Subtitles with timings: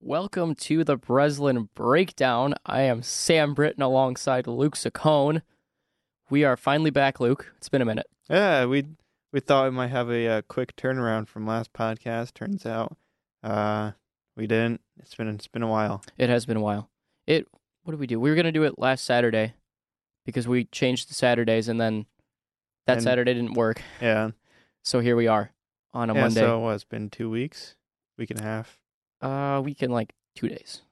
[0.00, 2.54] Welcome to the Breslin Breakdown.
[2.64, 5.42] I am Sam Britton alongside Luke Saccone.
[6.30, 7.52] We are finally back, Luke.
[7.56, 8.06] It's been a minute.
[8.30, 8.84] Yeah, we
[9.32, 12.34] we thought we might have a, uh quick turnaround from last podcast.
[12.34, 12.96] Turns out,
[13.42, 13.92] uh,
[14.36, 14.80] we didn't.
[15.00, 16.02] It's been it's been a while.
[16.16, 16.88] It has been a while.
[17.26, 17.46] It.
[17.82, 18.20] What did we do?
[18.20, 19.54] We were gonna do it last Saturday
[20.24, 22.06] because we changed the Saturdays, and then
[22.86, 23.82] that And- Saturday didn't work.
[24.00, 24.30] Yeah,
[24.84, 25.52] So here we are
[25.92, 26.20] on a yeah.
[26.20, 26.40] Monday.
[26.40, 27.74] So it's been two weeks,
[28.16, 28.78] week and a half.
[29.20, 30.82] Uh, week in like two days.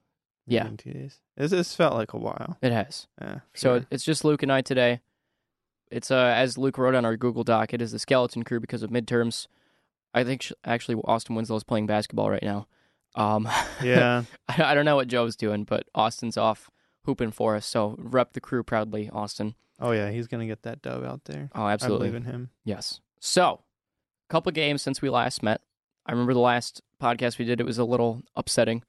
[0.47, 0.69] Yeah.
[0.77, 1.21] two days.
[1.37, 2.57] This this felt like a while.
[2.63, 3.07] It has.
[3.21, 3.41] Yeah.
[3.55, 3.87] So sure.
[3.91, 5.01] it's just Luke and I today.
[5.91, 7.75] It's uh as Luke wrote on our Google Doc.
[7.75, 9.47] It is the skeleton crew because of midterms.
[10.15, 12.67] I think sh- actually Austin Winslow's playing basketball right now.
[13.15, 13.49] Um,
[13.83, 16.71] yeah, I, I don't know what Joe's doing, but Austin's off
[17.05, 17.67] hooping for us.
[17.67, 19.55] So rep the crew proudly, Austin.
[19.81, 21.51] oh yeah, he's gonna get that dub out there.
[21.55, 22.09] Oh, I absolutely.
[22.09, 22.51] believe in him.
[22.65, 23.01] Yes.
[23.19, 23.63] So,
[24.29, 25.63] a couple games since we last met.
[26.07, 27.61] I remember the last podcast we did.
[27.61, 28.83] It was a little upsetting.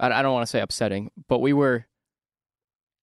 [0.00, 1.86] I, don't want to say upsetting, but we were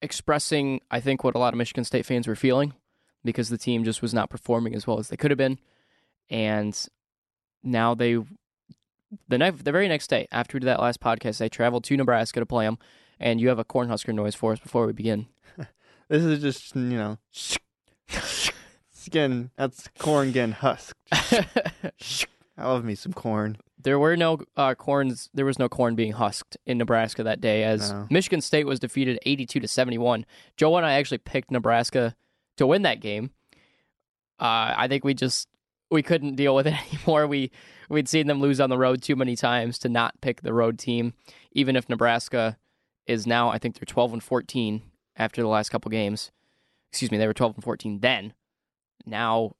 [0.02, 2.74] expressing, I think, what a lot of Michigan State fans were feeling
[3.24, 5.60] because the team just was not performing as well as they could have been,
[6.30, 6.88] and
[7.64, 8.18] now they,
[9.28, 11.98] the ne- the very next day after we did that last podcast, they traveled to
[11.98, 12.80] Nebraska to play them.
[13.20, 15.28] And you have a Cornhusker noise for us before we begin.
[16.10, 17.18] This is just you know,
[18.08, 18.52] it's
[19.10, 20.98] getting that's corn getting husked.
[22.58, 23.58] I love me some corn.
[23.80, 25.30] There were no uh, corns.
[25.34, 28.08] There was no corn being husked in Nebraska that day, as No.
[28.10, 30.26] Michigan State was defeated eighty-two to seventy-one.
[30.56, 32.16] Joe and I actually picked Nebraska
[32.58, 33.30] to win that game.
[34.40, 35.48] Uh, I think we just
[35.92, 37.28] we couldn't deal with it anymore.
[37.28, 37.52] We
[37.90, 40.80] we'd seen them lose on the road too many times to not pick the road
[40.80, 41.14] team,
[41.52, 42.58] even if Nebraska
[43.06, 43.50] is now.
[43.50, 44.82] I think they're twelve and fourteen
[45.16, 46.32] after the last couple games.
[46.92, 48.34] Excuse me, they were twelve and fourteen then.
[49.06, 49.52] Now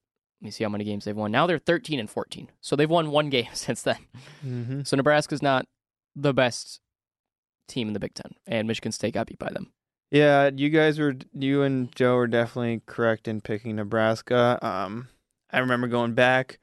[0.42, 1.32] let me see how many games they've won.
[1.32, 2.50] Now they're 13 and 14.
[2.62, 3.98] So they've won one game since then.
[4.46, 4.82] Mm-hmm.
[4.84, 5.66] So Nebraska's not
[6.16, 6.80] the best
[7.68, 9.72] team in the Big Ten, and Michigan State got beat by them.
[10.10, 14.58] Yeah, you guys were you and Joe were definitely correct in picking Nebraska.
[14.62, 15.10] Um,
[15.52, 16.60] I remember going back.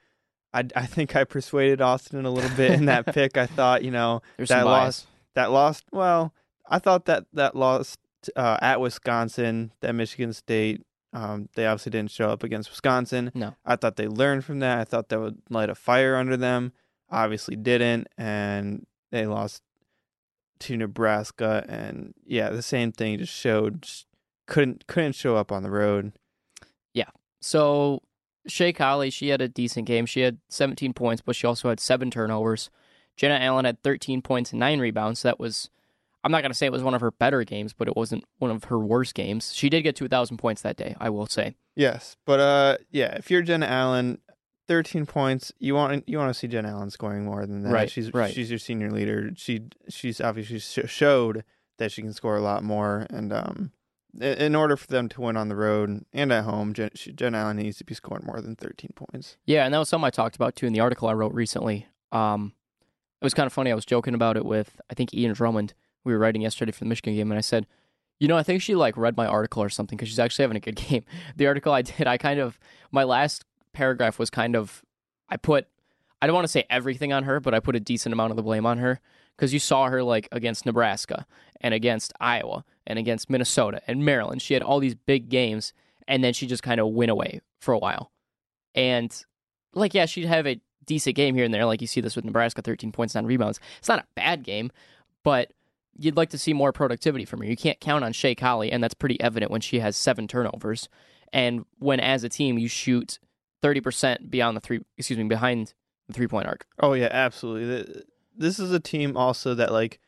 [0.55, 3.37] I, I think I persuaded Austin a little bit in that pick.
[3.37, 5.85] I thought you know There's that loss that lost.
[5.93, 6.33] Well,
[6.69, 7.99] I thought that that lost
[8.35, 10.83] uh, at Wisconsin, that Michigan State.
[11.15, 13.31] Um, they obviously didn't show up against Wisconsin.
[13.35, 13.55] No.
[13.65, 14.79] I thought they learned from that.
[14.79, 16.73] I thought that would light a fire under them.
[17.09, 19.63] Obviously didn't, and they lost
[20.61, 21.65] to Nebraska.
[21.69, 24.07] And yeah, the same thing just showed just
[24.47, 26.13] couldn't couldn't show up on the road.
[26.93, 27.11] Yeah.
[27.41, 28.03] So
[28.47, 30.07] Shay Colley, she had a decent game.
[30.07, 32.71] She had 17 points, but she also had seven turnovers.
[33.17, 35.23] Jenna Allen had 13 points and nine rebounds.
[35.23, 35.71] That was,
[36.25, 38.25] I'm not going to say it was one of her better games, but it wasn't
[38.39, 39.53] one of her worst games.
[39.55, 41.55] She did get to 1,000 points that day, I will say.
[41.77, 44.19] Yes, but uh, yeah, if you're Jenna Allen,
[44.67, 47.73] thirteen points, you want you want to see Jenna Allen scoring more than that.
[47.73, 48.33] Right, she's right.
[48.33, 49.31] she's your senior leader.
[49.37, 51.45] She she's obviously sh- showed
[51.79, 53.73] that she can score a lot more, and um,
[54.21, 57.57] in order for them to win on the road and at home, Jen, Jenna Allen
[57.57, 59.37] needs to be scoring more than thirteen points.
[59.45, 61.87] Yeah, and that was something I talked about too in the article I wrote recently.
[62.13, 62.53] Um,
[63.21, 63.71] it was kind of funny.
[63.73, 65.75] I was joking about it with I think Ian Drummond.
[66.05, 67.67] We were writing yesterday for the Michigan game, and I said,
[68.21, 70.57] you know, I think she like read my article or something because she's actually having
[70.57, 71.05] a good game.
[71.37, 72.59] The article I did, I kind of
[72.93, 74.85] my last paragraph was kind of
[75.29, 75.67] I put
[76.23, 78.37] I don't want to say everything on her, but I put a decent amount of
[78.37, 79.01] the blame on her
[79.37, 81.27] because you saw her like against Nebraska
[81.61, 84.41] and against Iowa and against Minnesota and Maryland.
[84.41, 85.73] She had all these big games,
[86.09, 88.11] and then she just kind of went away for a while.
[88.75, 89.15] And
[89.75, 91.67] like, yeah, she'd have a decent game here and there.
[91.67, 93.61] Like you see this with Nebraska, 13 points, nine rebounds.
[93.79, 94.71] It's not a bad game,
[95.25, 95.53] but
[95.97, 97.47] you'd like to see more productivity from her.
[97.47, 100.89] You can't count on Shay Colley, and that's pretty evident when she has seven turnovers.
[101.33, 103.19] And when as a team you shoot
[103.63, 105.75] 30% beyond the three, excuse me, behind
[106.07, 106.67] the three point arc.
[106.79, 108.05] Oh yeah, absolutely.
[108.37, 110.01] This is a team also that like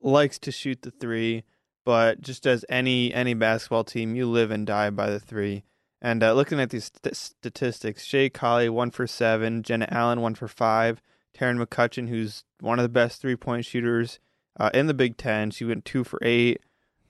[0.00, 1.44] likes to shoot the three,
[1.84, 5.64] but just as any any basketball team, you live and die by the three.
[6.02, 10.34] And uh, looking at these st- statistics, Shay Colley one for seven, Jenna Allen one
[10.34, 11.00] for five,
[11.34, 14.18] Taryn McCutcheon, who's one of the best three point shooters
[14.58, 16.60] uh, in the Big Ten, she went two for eight.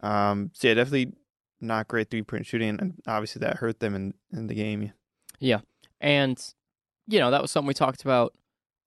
[0.01, 1.13] Um, so yeah, definitely
[1.61, 4.93] not great three point shooting, and obviously that hurt them in in the game.
[5.41, 5.61] Yeah,
[6.05, 6.39] and,
[7.07, 8.35] you know, that was something we talked about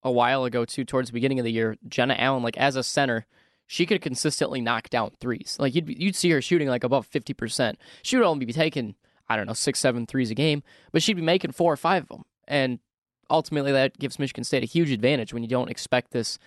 [0.04, 1.76] a while ago, too, towards the beginning of the year.
[1.88, 3.26] Jenna Allen, like, as a center,
[3.66, 5.58] she could consistently knock down threes.
[5.60, 7.74] Like, you'd, you'd see her shooting, like, above 50%.
[8.04, 8.94] She would only be taking,
[9.28, 10.62] I don't know, six, seven threes a game,
[10.92, 12.26] but she'd be making four or five of them.
[12.48, 12.80] And
[13.32, 16.38] ultimately, that gives Michigan State a huge advantage when you don't expect this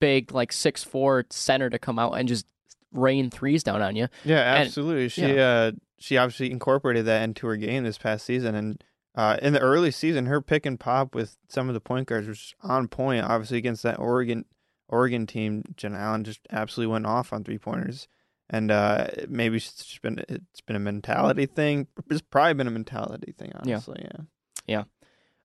[0.00, 2.46] big, like, six four center to come out and just
[2.92, 4.08] rain threes down on you.
[4.24, 5.08] Yeah, And- absolutely.
[5.08, 8.84] she uh she obviously incorporated that into her game this past season and
[9.14, 12.26] uh in the early season her pick and pop with some of the point guards
[12.28, 14.44] was on point, obviously against that Oregon
[14.88, 18.06] Oregon team, Jenna Allen just absolutely went off on three pointers.
[18.48, 21.88] And uh, maybe it's been it's been a mentality thing.
[22.08, 24.00] It's probably been a mentality thing, honestly.
[24.04, 24.20] Yeah.
[24.68, 24.84] Yeah.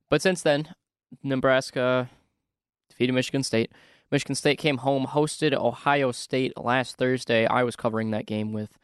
[0.09, 0.75] But since then,
[1.23, 2.09] Nebraska
[2.89, 3.71] defeated Michigan State.
[4.11, 7.45] Michigan State came home, hosted Ohio State last Thursday.
[7.45, 8.77] I was covering that game with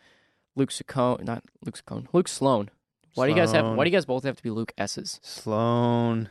[0.55, 2.69] Luke Saccone, not Luke Saccone, Luke Sloan.
[3.15, 3.75] Why do you guys have?
[3.75, 5.19] Why do you guys both have to be Luke S's?
[5.23, 6.29] Sloan.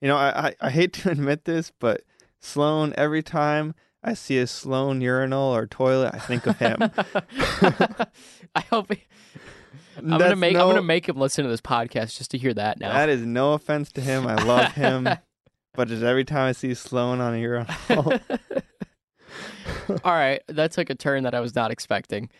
[0.00, 2.02] You know, I, I, I hate to admit this, but
[2.38, 2.94] Sloan.
[2.96, 3.74] Every time
[4.04, 6.78] I see a Sloan urinal or toilet, I think of him.
[8.54, 8.92] I hope.
[8.92, 9.02] He,
[9.96, 12.54] I'm gonna make no, I'm gonna make him listen to this podcast just to hear
[12.54, 12.92] that now.
[12.92, 14.26] That is no offense to him.
[14.26, 15.08] I love him,
[15.74, 17.66] but just every time I see Sloan on urinal.
[20.04, 22.30] All right, that took a turn that I was not expecting.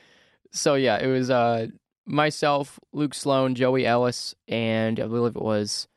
[0.52, 1.68] So yeah, it was uh,
[2.06, 5.88] myself, Luke Sloan, Joey Ellis, and I believe it was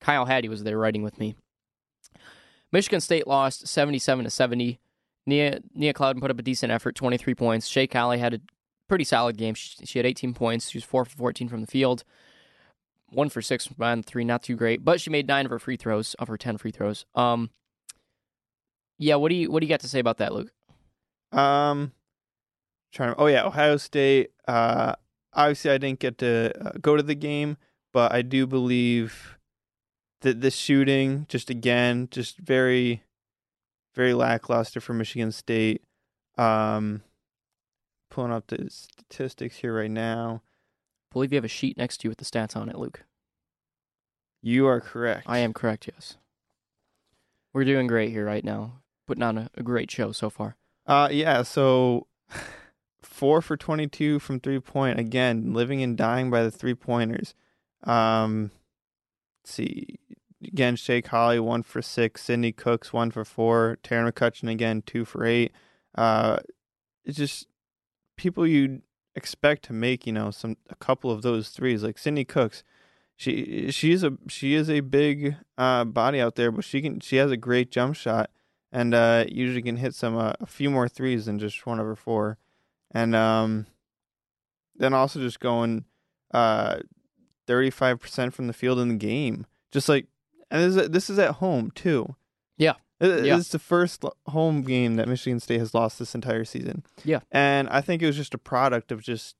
[0.00, 1.34] Kyle Hattie was there writing with me.
[2.72, 4.78] Michigan State lost 77 to 70.
[5.26, 7.66] Nia Nia Clouden put up a decent effort, 23 points.
[7.66, 8.40] Shay Colley had a
[8.88, 9.54] pretty solid game.
[9.54, 10.70] She, she, had 18 points.
[10.70, 12.04] She was 4 for 14 from the field.
[13.12, 15.76] 1 for 6 from three, not too great, but she made 9 of her free
[15.76, 17.04] throws, of her 10 free throws.
[17.14, 17.50] Um
[18.98, 20.52] Yeah, what do you what do you got to say about that, Luke?
[21.32, 21.92] Um
[22.92, 24.94] trying Oh yeah, Ohio State uh
[25.32, 27.56] obviously I didn't get to uh, go to the game,
[27.92, 29.36] but I do believe
[30.22, 33.02] the the shooting just again just very
[33.94, 35.82] very lackluster for Michigan State.
[36.38, 37.02] Um,
[38.10, 40.42] pulling up the statistics here right now.
[41.10, 43.04] I believe you have a sheet next to you with the stats on it, Luke.
[44.42, 45.24] You are correct.
[45.26, 45.88] I am correct.
[45.92, 46.16] Yes,
[47.52, 48.80] we're doing great here right now.
[49.06, 50.56] Putting on a, a great show so far.
[50.86, 51.42] Uh, yeah.
[51.42, 52.06] So
[53.02, 55.00] four for twenty-two from three point.
[55.00, 57.34] Again, living and dying by the three pointers.
[57.82, 58.52] Um,
[59.44, 59.98] see,
[60.46, 62.22] again, Shay Colley, one for six.
[62.22, 63.78] Sydney Cooks, one for four.
[63.82, 65.52] Taryn McCutcheon, again, two for eight.
[65.94, 66.38] Uh,
[67.04, 67.48] it's just
[68.16, 68.82] people you'd
[69.20, 71.82] expect to make, you know, some a couple of those threes.
[71.82, 72.64] Like Sydney Cooks,
[73.16, 77.16] she she's a she is a big uh, body out there, but she can she
[77.16, 78.30] has a great jump shot
[78.72, 81.94] and uh, usually can hit some uh, a few more threes than just one over
[81.94, 82.38] four.
[82.92, 83.66] And um,
[84.76, 85.84] then also just going
[86.32, 86.78] uh
[87.46, 89.44] 35% from the field in the game.
[89.70, 90.06] Just like
[90.50, 92.16] and this is, this is at home too.
[93.00, 93.16] Yeah.
[93.16, 93.36] Yeah.
[93.38, 96.84] It's the first home game that Michigan State has lost this entire season.
[97.04, 97.20] Yeah.
[97.30, 99.36] And I think it was just a product of just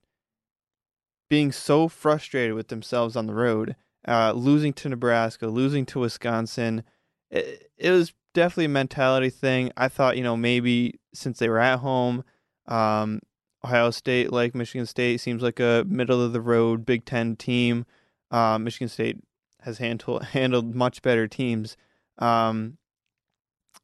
[1.29, 3.77] being so frustrated with themselves on the road,
[4.09, 6.83] uh, losing to Nebraska, losing to Wisconsin.
[7.31, 9.73] It, it was definitely a mentality thing.
[9.77, 12.25] I thought, you know, maybe since they were at home,
[12.67, 13.21] um,
[13.65, 17.85] Ohio State, like Michigan State, seems like a middle of the road Big Ten team.
[18.31, 19.19] Uh, Michigan State
[19.61, 21.77] has handled handled much better teams.
[22.19, 22.79] Um,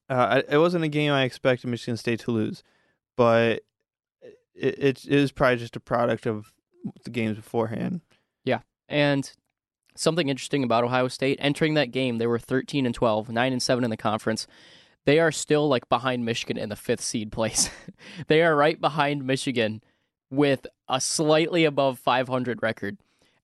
[0.09, 2.63] uh, it wasn't a game I expected Michigan State to lose,
[3.17, 3.63] but
[4.55, 6.53] it, it is probably just a product of
[7.05, 8.01] the games beforehand.
[8.45, 9.31] Yeah, and
[9.97, 13.63] something interesting about Ohio State entering that game, they were 13 and 12, 9 and
[13.63, 14.47] 7 in the conference.
[15.05, 17.71] They are still like behind Michigan in the fifth seed place.
[18.29, 19.83] they are right behind Michigan
[20.31, 22.99] with a slightly above 500 record,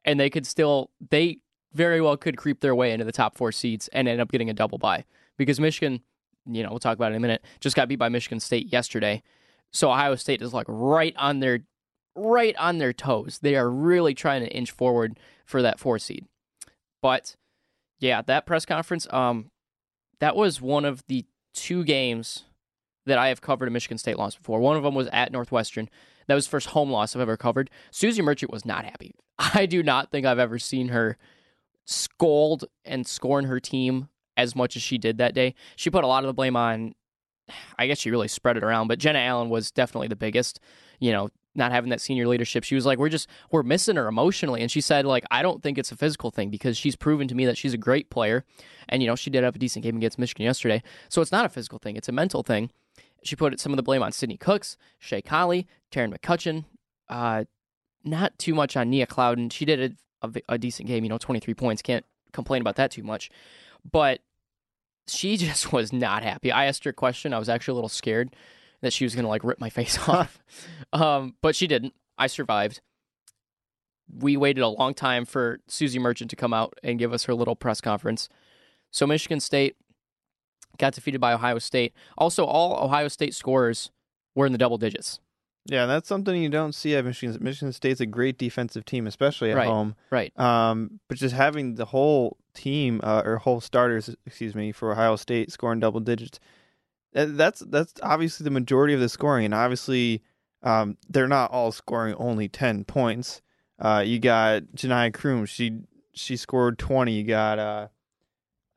[0.05, 1.39] and they could still they
[1.73, 4.51] very well could creep their way into the top four seeds and end up getting
[4.51, 5.05] a double bye
[5.39, 6.03] because Michigan,
[6.47, 8.73] you know, we'll talk about it in a minute, just got beat by Michigan State
[8.73, 9.23] yesterday.
[9.73, 11.61] So Ohio State is like right on their
[12.15, 13.39] right on their toes.
[13.41, 16.27] They are really trying to inch forward for that four seed.
[17.01, 17.37] But
[18.01, 19.51] yeah, that press conference, um,
[20.21, 22.45] that was one of the two games
[23.07, 24.61] that I have covered a Michigan State loss before.
[24.61, 25.89] One of them was at Northwestern.
[26.29, 27.71] That was first home loss I've ever covered.
[27.91, 29.15] Suzy Merchant was not happy.
[29.39, 31.17] I do not think I've ever seen her
[31.85, 35.55] scold and scorn her team as much as she did that day.
[35.77, 36.95] She put a lot of the blame on,
[37.79, 40.61] I guess she really spread it around, but Jenna Allen was definitely the biggest.
[41.01, 42.65] You know, not having that senior leadership.
[42.65, 45.63] She was like, "We're just we're missing her emotionally," and she said, "Like I don't
[45.63, 48.45] think it's a physical thing because she's proven to me that she's a great player,
[48.89, 51.45] and you know she did have a decent game against Michigan yesterday, so it's not
[51.45, 52.71] a physical thing; it's a mental thing."
[53.25, 56.65] She put some of the blame on Sydney Cooks, Shay Colley, Taryn McCutcheon,
[57.09, 57.45] uh,
[58.05, 59.53] not too much on Nia Clouden.
[59.53, 61.83] She did a a, a decent game, you know, 23 points.
[61.83, 63.31] Can't complain about that too much.
[63.91, 64.21] But
[65.09, 66.53] she just was not happy.
[66.53, 67.35] I asked her a question.
[67.35, 68.35] I was actually a little scared
[68.81, 70.39] that she was going to like rip my face off.
[70.93, 71.95] um, but she didn't.
[72.19, 72.81] I survived.
[74.15, 77.35] We waited a long time for Suzy Merchant to come out and give us her
[77.35, 78.29] little press conference.
[78.91, 79.77] So Michigan State
[80.77, 81.95] got defeated by Ohio State.
[82.19, 83.91] Also, all Ohio State scorers
[84.35, 85.19] were in the double digits.
[85.67, 87.39] Yeah, that's something you don't see at Michigan.
[87.41, 89.95] Michigan State's a great defensive team, especially at right, home.
[90.11, 90.37] Right.
[90.39, 95.15] Um, but just having the whole team uh, or whole starters, excuse me, for Ohio
[95.17, 96.41] State scoring double digits,
[97.13, 100.23] that's that's obviously the majority of the scoring, and obviously
[100.63, 103.43] um, they're not all scoring only ten points.
[103.79, 105.81] Uh, you got Janai Crooms, she
[106.13, 107.13] she scored twenty.
[107.13, 107.89] You got uh,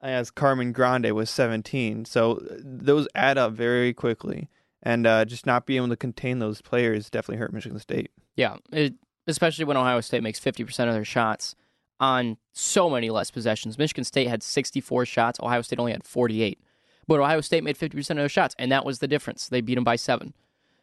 [0.01, 2.05] as Carmen Grande was seventeen.
[2.05, 4.49] So uh, those add up very quickly,
[4.85, 8.11] and uh, just not being able to contain those players definitely hurt Michigan State.
[8.35, 8.93] Yeah, it,
[9.27, 11.55] especially when Ohio State makes 50% of their shots
[11.99, 13.77] on so many less possessions.
[13.77, 16.59] Michigan State had 64 shots, Ohio State only had 48.
[17.07, 19.47] But Ohio State made 50% of their shots, and that was the difference.
[19.47, 20.33] They beat them by seven.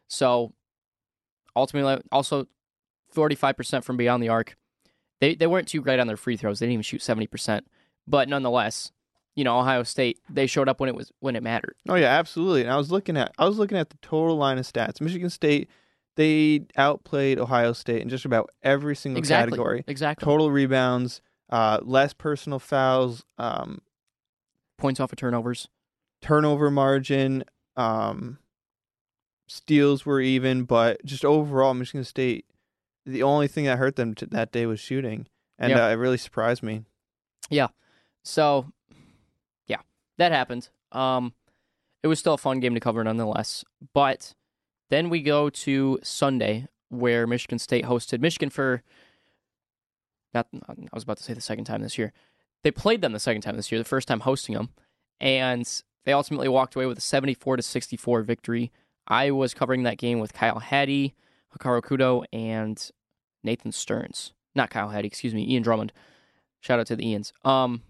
[0.08, 0.52] So
[1.54, 2.46] ultimately, also
[3.14, 4.56] 45% from beyond the arc.
[5.20, 6.58] They, they weren't too great on their free throws.
[6.58, 7.62] They didn't even shoot 70%.
[8.06, 8.92] But nonetheless,
[9.34, 11.74] you know, Ohio State, they showed up when it was when it mattered.
[11.88, 12.62] Oh yeah, absolutely.
[12.62, 15.00] And I was looking at I was looking at the total line of stats.
[15.00, 15.68] Michigan State
[16.16, 19.52] they outplayed Ohio State in just about every single Exactly.
[19.52, 19.84] category.
[19.86, 20.22] Exactly.
[20.22, 23.80] Total rebounds, uh, less personal fouls, um,
[24.76, 25.68] Points off of turnovers.
[26.20, 27.44] turnover margin,
[27.76, 28.38] um,
[29.48, 32.46] steals were even, but just overall, Michigan State,
[33.06, 35.26] the only thing that hurt them t- that day was shooting,
[35.58, 35.86] and Yeah.
[35.86, 36.84] uh, it really surprised me.
[37.50, 37.68] Yeah.
[38.22, 38.72] So,
[40.22, 40.68] that happened.
[40.92, 41.34] Um,
[42.02, 43.64] it was still a fun game to cover nonetheless.
[43.92, 44.34] But
[44.90, 48.82] then we go to Sunday, where Michigan State hosted Michigan for.
[50.34, 52.12] Not, I was about to say the second time this year.
[52.62, 54.70] They played them the second time this year, the first time hosting them,
[55.20, 55.68] and
[56.04, 58.72] they ultimately walked away with a 74 to 64 victory.
[59.06, 61.14] I was covering that game with Kyle Hattie,
[61.54, 62.90] Hikaru Kudo, and
[63.42, 64.32] Nathan Stearns.
[64.54, 65.92] Not Kyle Hattie, excuse me, Ian Drummond.
[66.60, 67.32] Shout out to the Ians.
[67.44, 67.82] Um,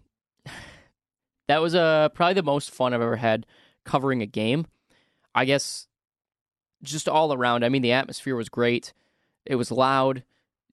[1.49, 3.47] that was uh, probably the most fun I've ever had
[3.85, 4.67] covering a game.
[5.35, 5.87] I guess
[6.83, 7.65] just all around.
[7.65, 8.93] I mean, the atmosphere was great.
[9.47, 10.25] It was loud.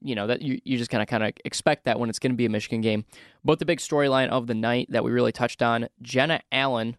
[0.01, 2.31] You know that you, you just kind of kind of expect that when it's going
[2.31, 3.03] to be a Michigan game.
[3.43, 6.95] But the big storyline of the night that we really touched on, Jenna Allen,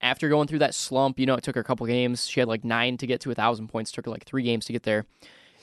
[0.00, 2.26] after going through that slump, you know, it took her a couple games.
[2.26, 3.92] She had like nine to get to a thousand points.
[3.92, 5.06] Took her like three games to get there,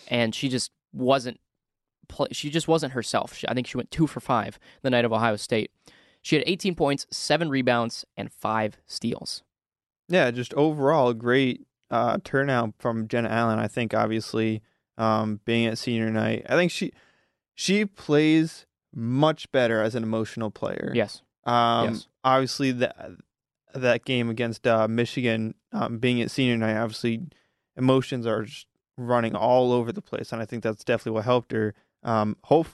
[0.07, 1.39] and she just wasn't.
[2.07, 3.35] Play, she just wasn't herself.
[3.35, 5.71] She, I think she went two for five the night of Ohio State.
[6.21, 9.43] She had 18 points, seven rebounds, and five steals.
[10.07, 13.59] Yeah, just overall great uh, turnout from Jenna Allen.
[13.59, 14.61] I think obviously
[14.97, 16.91] um, being at senior night, I think she
[17.55, 20.91] she plays much better as an emotional player.
[20.95, 21.21] Yes.
[21.45, 22.07] Um, Yes.
[22.23, 23.11] Obviously that
[23.73, 27.21] that game against uh, Michigan, um, being at senior night, obviously
[27.77, 28.65] emotions are just
[28.97, 31.73] running all over the place, and I think that's definitely what helped her.
[32.01, 32.67] Um, hope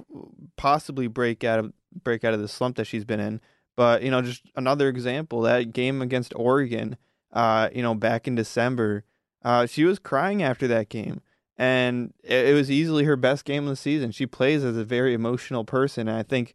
[0.55, 1.73] possibly break out of
[2.03, 3.41] break out of the slump that she's been in.
[3.75, 6.97] But you know, just another example that game against Oregon,
[7.33, 9.03] uh, you know, back in December,
[9.43, 11.21] uh, she was crying after that game,
[11.57, 14.11] and it, it was easily her best game of the season.
[14.11, 16.53] She plays as a very emotional person, and I think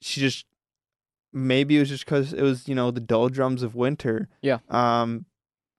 [0.00, 0.46] she just
[1.32, 4.58] maybe it was just because it was you know the doldrums of winter, Yeah.
[4.68, 5.24] um,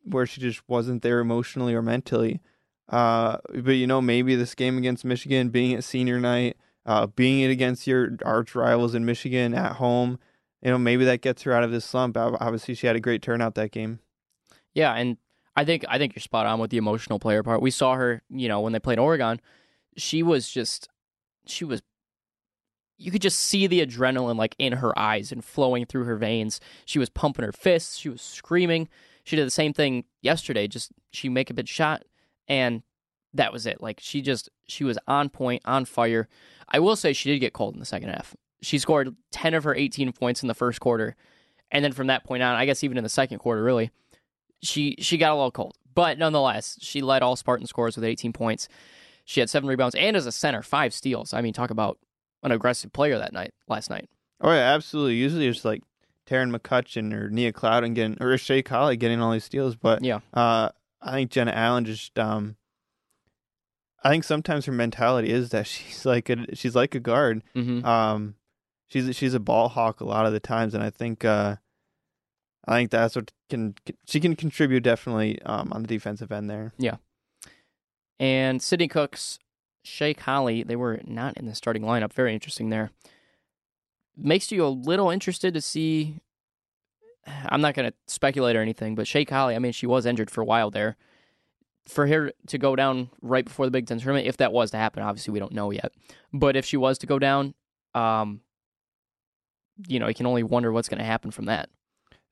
[0.03, 2.41] where she just wasn't there emotionally or mentally.
[2.89, 7.41] Uh, but you know, maybe this game against Michigan, being at senior night, uh, being
[7.41, 10.19] it against your arch rivals in Michigan at home,
[10.61, 12.17] you know, maybe that gets her out of this slump.
[12.17, 13.99] Obviously, she had a great turnout that game.
[14.73, 15.17] Yeah, and
[15.55, 17.61] I think I think you're spot on with the emotional player part.
[17.61, 19.39] We saw her, you know, when they played Oregon,
[19.97, 20.89] she was just
[21.45, 21.81] she was
[22.97, 26.59] you could just see the adrenaline like in her eyes and flowing through her veins.
[26.85, 28.89] She was pumping her fists, she was screaming.
[29.25, 32.03] She did the same thing yesterday, just she make a big shot
[32.47, 32.83] and
[33.33, 33.81] that was it.
[33.81, 36.27] Like she just she was on point, on fire.
[36.69, 38.35] I will say she did get cold in the second half.
[38.61, 41.15] She scored 10 of her 18 points in the first quarter.
[41.71, 43.91] And then from that point on, I guess even in the second quarter really,
[44.61, 45.75] she she got a little cold.
[45.93, 48.67] But nonetheless, she led all Spartan scores with 18 points.
[49.25, 51.33] She had seven rebounds and as a center, five steals.
[51.33, 51.97] I mean, talk about
[52.41, 54.09] an aggressive player that night, last night.
[54.41, 55.15] Oh yeah, absolutely.
[55.15, 55.81] Usually it's like
[56.27, 60.19] Taryn McCutcheon or Nia Clouden getting or Shay Colley getting all these steals, but Yeah.
[60.33, 60.69] uh,
[61.01, 62.55] I think Jenna Allen just um,
[64.03, 67.43] I think sometimes her mentality is that she's like a she's like a guard.
[67.55, 67.85] Mm-hmm.
[67.85, 68.35] Um,
[68.87, 71.55] she's she's a ball hawk a lot of the times, and I think uh,
[72.67, 76.73] I think that's what can she can contribute definitely um on the defensive end there.
[76.77, 76.97] Yeah.
[78.19, 79.39] And Sydney Cooks,
[79.83, 82.13] Shay Colley, they were not in the starting lineup.
[82.13, 82.91] Very interesting there.
[84.15, 86.15] Makes you a little interested to see.
[87.25, 90.29] I'm not going to speculate or anything, but Shay Colley, I mean, she was injured
[90.29, 90.97] for a while there.
[91.85, 94.77] For her to go down right before the Big Ten tournament, if that was to
[94.77, 95.91] happen, obviously we don't know yet.
[96.31, 97.55] But if she was to go down,
[97.93, 98.41] um,
[99.87, 101.69] you know, you can only wonder what's going to happen from that.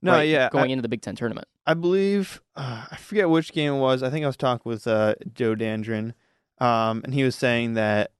[0.01, 1.47] No, right, yeah, going I, into the Big Ten tournament.
[1.65, 4.01] I believe uh, I forget which game it was.
[4.01, 6.13] I think I was talking with uh, Joe Dandrin,
[6.59, 8.11] um, and he was saying that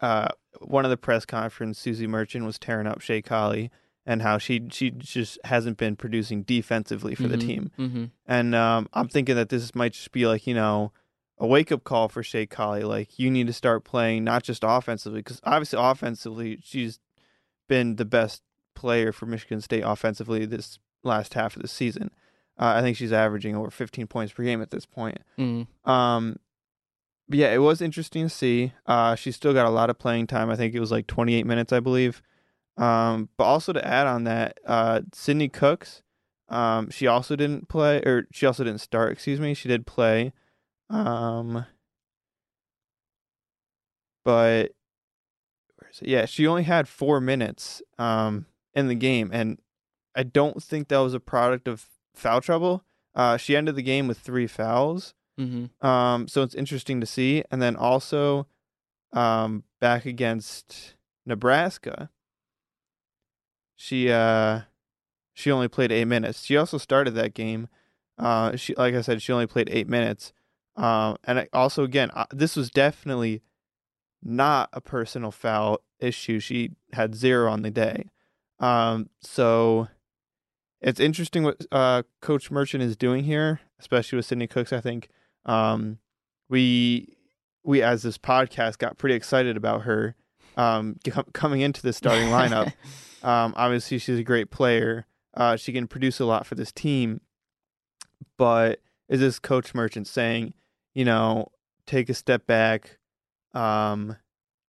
[0.00, 0.28] uh,
[0.60, 3.70] one of the press conference, Suzy Merchant was tearing up Shay Colley,
[4.06, 7.70] and how she she just hasn't been producing defensively for the team.
[7.78, 8.04] Mm-hmm.
[8.26, 10.92] And um, I'm thinking that this might just be like you know
[11.38, 12.82] a wake up call for Shay Colley.
[12.82, 16.98] Like you need to start playing not just offensively because obviously offensively she's
[17.68, 18.42] been the best
[18.74, 22.10] player for Michigan State offensively this last half of the season.
[22.58, 25.18] Uh, I think she's averaging over 15 points per game at this point.
[25.38, 25.90] Mm-hmm.
[25.90, 26.36] Um,
[27.28, 28.72] but yeah, it was interesting to see.
[28.86, 30.50] Uh, she still got a lot of playing time.
[30.50, 32.20] I think it was like 28 minutes, I believe.
[32.76, 36.02] Um, but also to add on that, uh, Sydney Cooks,
[36.48, 39.12] um, she also didn't play, or she also didn't start.
[39.12, 40.32] Excuse me, she did play.
[40.88, 41.66] Um,
[44.24, 44.72] but
[45.76, 46.08] where is it?
[46.08, 49.58] Yeah, she only had four minutes um in the game, and
[50.14, 52.84] I don't think that was a product of foul trouble.
[53.14, 55.14] Uh, she ended the game with three fouls.
[55.38, 55.86] Mm-hmm.
[55.86, 57.42] Um, so it's interesting to see.
[57.50, 58.46] And then also,
[59.12, 60.94] um, back against
[61.26, 62.10] Nebraska,
[63.82, 64.60] she uh,
[65.32, 66.44] she only played eight minutes.
[66.44, 67.68] She also started that game.
[68.18, 70.34] Uh, she like I said, she only played eight minutes.
[70.76, 73.40] Um, and I, also again, uh, this was definitely
[74.22, 76.40] not a personal foul issue.
[76.40, 78.10] She had zero on the day.
[78.58, 79.88] Um, so
[80.82, 84.74] it's interesting what uh, Coach Merchant is doing here, especially with Sydney Cooks.
[84.74, 85.08] I think
[85.46, 86.00] um,
[86.50, 87.16] we
[87.64, 90.16] we as this podcast got pretty excited about her
[90.58, 90.98] um,
[91.32, 92.74] coming into the starting lineup.
[93.22, 95.06] Um, obviously, she's a great player.
[95.34, 97.20] Uh, she can produce a lot for this team,
[98.36, 100.54] but is this Coach Merchant saying,
[100.94, 101.48] you know,
[101.86, 102.98] take a step back,
[103.54, 104.16] um,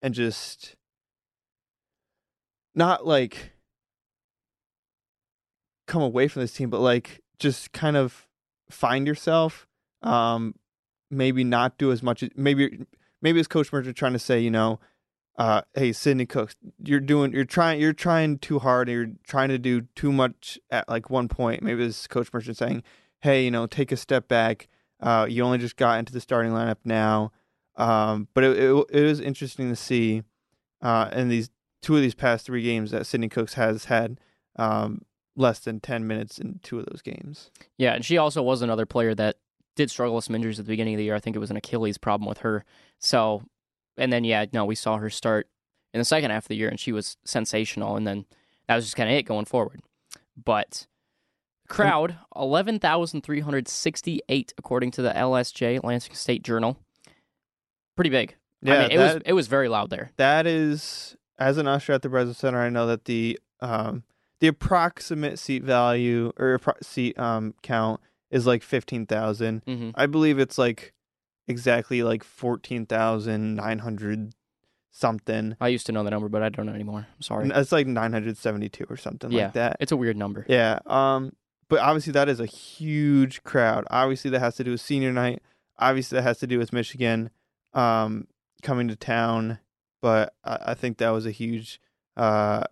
[0.02, 0.76] and just
[2.76, 3.54] not like
[5.88, 8.28] come away from this team, but like just kind of
[8.70, 9.68] find yourself.
[10.02, 10.56] Um,
[11.10, 12.24] maybe not do as much.
[12.36, 12.86] Maybe
[13.22, 14.80] maybe as Coach Merchant trying to say, you know,
[15.38, 18.90] uh, hey Sydney Cooks, you're doing, you're trying, you're trying too hard.
[18.90, 21.64] And you're trying to do too much at like one point.
[21.64, 22.84] Maybe this Coach Merchant saying,
[23.22, 24.68] hey, you know, take a step back.
[25.00, 27.32] Uh, you only just got into the starting lineup now.
[27.76, 28.58] Um, but it,
[28.92, 30.24] it was interesting to see,
[30.82, 31.50] uh, in these
[31.82, 34.20] two of these past three games that Sydney Cooks has had,
[34.58, 35.02] um,
[35.36, 37.50] less than 10 minutes in two of those games.
[37.78, 39.38] Yeah, and she also was another player that
[39.76, 41.16] did struggle with some injuries at the beginning of the year.
[41.16, 42.66] I think it was an Achilles problem with her.
[43.00, 43.44] So,
[43.98, 45.48] and then, yeah, no, we saw her start
[45.94, 47.96] in the second half of the year and she was sensational.
[47.96, 48.26] And then
[48.68, 49.82] that was just kind of it going forward.
[50.42, 50.88] But
[51.68, 56.78] crowd, 11,368, according to the LSJ, Lansing State Journal.
[57.96, 58.36] Pretty big.
[58.62, 60.12] Yeah, I mean, it that, was it was very loud there.
[60.18, 64.04] That is, as an usher at the Breslin Center, I know that the um,
[64.40, 68.00] the approximate seat value or seat um count
[68.30, 69.66] is like 15,000.
[69.66, 69.90] Mm-hmm.
[69.96, 70.94] I believe it's like
[71.48, 74.34] exactly like 14,900
[74.92, 75.56] something.
[75.60, 77.08] I used to know the number, but I don't know anymore.
[77.16, 77.50] I'm sorry.
[77.54, 79.78] It's like 972 or something yeah, like that.
[79.80, 80.46] It's a weird number.
[80.48, 80.80] Yeah.
[80.86, 81.34] Um
[81.70, 83.86] but obviously that is a huge crowd.
[83.90, 85.42] Obviously that has to do with senior night.
[85.80, 87.30] Obviously that has to do with Michigan
[87.74, 88.28] um
[88.62, 89.60] coming to town,
[90.02, 91.80] but I, I think that was a huge
[92.18, 92.66] uh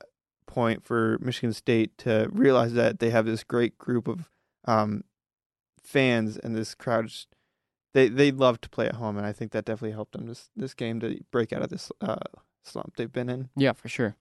[0.50, 4.30] point for Michigan State to realize that they have this great group of
[4.66, 5.04] um,
[5.82, 7.10] fans and this crowd.
[7.94, 10.50] They they love to play at home, and I think that definitely helped them this
[10.56, 12.18] this game to break out of this uh,
[12.64, 13.50] slump they've been in.
[13.56, 14.16] Yeah, for sure.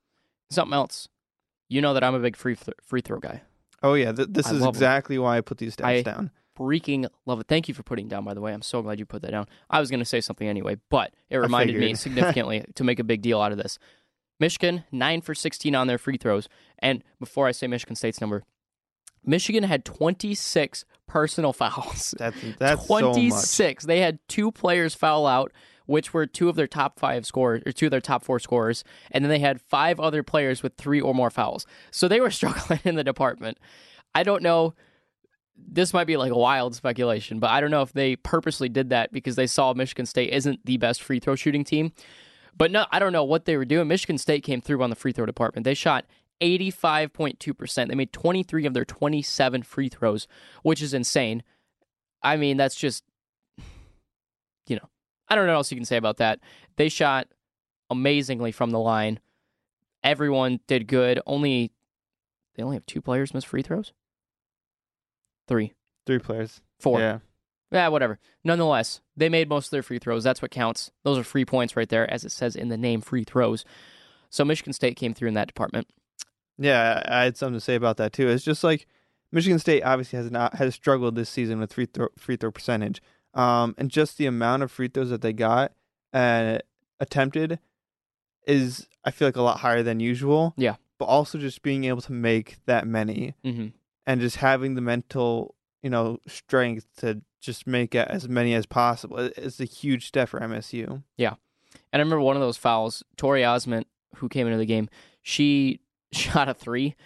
[0.50, 1.08] Something else.
[1.68, 3.42] You know that I'm a big free th- free throw guy.
[3.82, 6.30] Oh yeah, th- this I is exactly why I put these stats I- down.
[6.58, 7.46] Freaking love it.
[7.46, 8.52] Thank you for putting down, by the way.
[8.52, 9.46] I'm so glad you put that down.
[9.70, 13.04] I was going to say something anyway, but it reminded me significantly to make a
[13.04, 13.78] big deal out of this.
[14.40, 16.48] Michigan, 9 for 16 on their free throws.
[16.80, 18.42] And before I say Michigan State's number,
[19.28, 22.14] Michigan had 26 personal fouls.
[22.18, 23.14] That's that's so much.
[23.14, 23.84] 26.
[23.84, 25.52] They had two players foul out,
[25.86, 28.84] which were two of their top five scorers, or two of their top four scorers.
[29.10, 31.66] And then they had five other players with three or more fouls.
[31.90, 33.58] So they were struggling in the department.
[34.14, 34.74] I don't know.
[35.56, 38.90] This might be like a wild speculation, but I don't know if they purposely did
[38.90, 41.92] that because they saw Michigan State isn't the best free throw shooting team.
[42.56, 43.88] But no, I don't know what they were doing.
[43.88, 45.64] Michigan State came through on the free throw department.
[45.64, 46.06] They shot
[46.40, 47.88] 85.2%.
[47.88, 50.26] They made 23 of their 27 free throws,
[50.62, 51.42] which is insane.
[52.22, 53.04] I mean, that's just,
[54.66, 54.88] you know,
[55.28, 56.40] I don't know what else you can say about that.
[56.76, 57.28] They shot
[57.90, 59.20] amazingly from the line.
[60.02, 61.20] Everyone did good.
[61.26, 61.72] Only,
[62.54, 63.92] they only have two players miss free throws?
[65.46, 65.72] Three,
[66.06, 66.60] Three players.
[66.78, 67.00] four.
[67.00, 67.18] Yeah.
[67.70, 68.18] Yeah, whatever.
[68.44, 70.24] Nonetheless, they made most of their free throws.
[70.24, 70.90] That's what counts.
[71.04, 73.64] Those are free points right there, as it says in the name, free throws.
[74.30, 75.86] So Michigan State came through in that department.
[76.58, 78.28] Yeah, I had something to say about that too.
[78.28, 78.86] It's just like
[79.32, 83.00] Michigan State obviously has not has struggled this season with free throw free throw percentage,
[83.34, 85.72] um, and just the amount of free throws that they got
[86.12, 86.62] and
[87.00, 87.58] attempted
[88.46, 90.54] is I feel like a lot higher than usual.
[90.56, 90.76] Yeah.
[90.98, 93.68] but also just being able to make that many hmm
[94.06, 99.18] and just having the mental, you know, strength to just make as many as possible.
[99.18, 101.02] It- It's a huge step for MSU.
[101.18, 101.34] Yeah,
[101.92, 103.84] and I remember one of those fouls, Tory Ozment,
[104.16, 104.88] who came into the game,
[105.20, 105.80] she
[106.12, 106.96] shot a three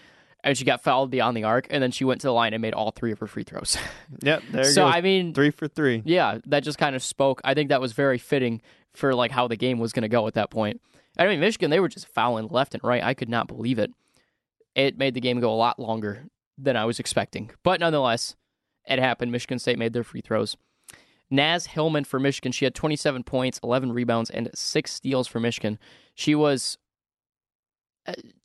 [0.44, 2.60] and she got fouled beyond the arc, and then she went to the line and
[2.60, 3.76] made all three of her free throws.
[4.22, 4.88] Yep, there you so go.
[4.88, 6.02] I mean, three for three.
[6.04, 7.40] yeah, that just kind of spoke.
[7.44, 8.60] I think that was very fitting
[8.92, 10.82] for like how the game was going to go at that point.
[11.18, 13.02] I mean, Michigan they were just fouling left and right.
[13.02, 13.90] I could not believe it.
[14.74, 16.26] It made the game go a lot longer
[16.58, 18.36] than I was expecting, but nonetheless,
[18.86, 19.32] it happened.
[19.32, 20.56] Michigan State made their free throws.
[21.30, 25.78] Naz Hillmon for Michigan, she had 27 points, 11 rebounds, and six steals for Michigan.
[26.14, 26.76] She was,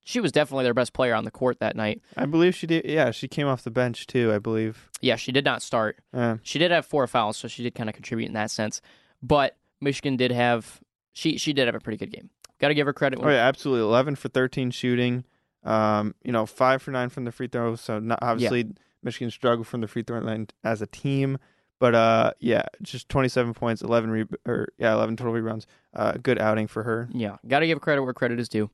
[0.04, 2.02] she was definitely their best player on the court that night.
[2.16, 2.86] I believe she did.
[2.86, 4.32] Yeah, she came off the bench too.
[4.34, 4.90] I believe.
[5.02, 5.98] Yeah, she did not start.
[6.14, 8.82] Uh, She did have four fouls, so she did kind of contribute in that sense.
[9.22, 10.80] But Michigan did have
[11.14, 12.30] she she did have a pretty good game.
[12.60, 13.20] Got to give her credit.
[13.22, 13.84] oh yeah, absolutely.
[13.84, 15.24] Eleven for thirteen shooting.
[15.64, 17.76] Um, you know, five for nine from the free throw.
[17.76, 18.68] So not, obviously
[19.04, 21.38] Michigan struggled from the free throw line as a team.
[21.80, 25.68] But uh, yeah, just twenty seven points, eleven re- or yeah, eleven total rebounds.
[25.94, 27.08] Uh, good outing for her.
[27.12, 28.70] Yeah, got to give credit where credit is due.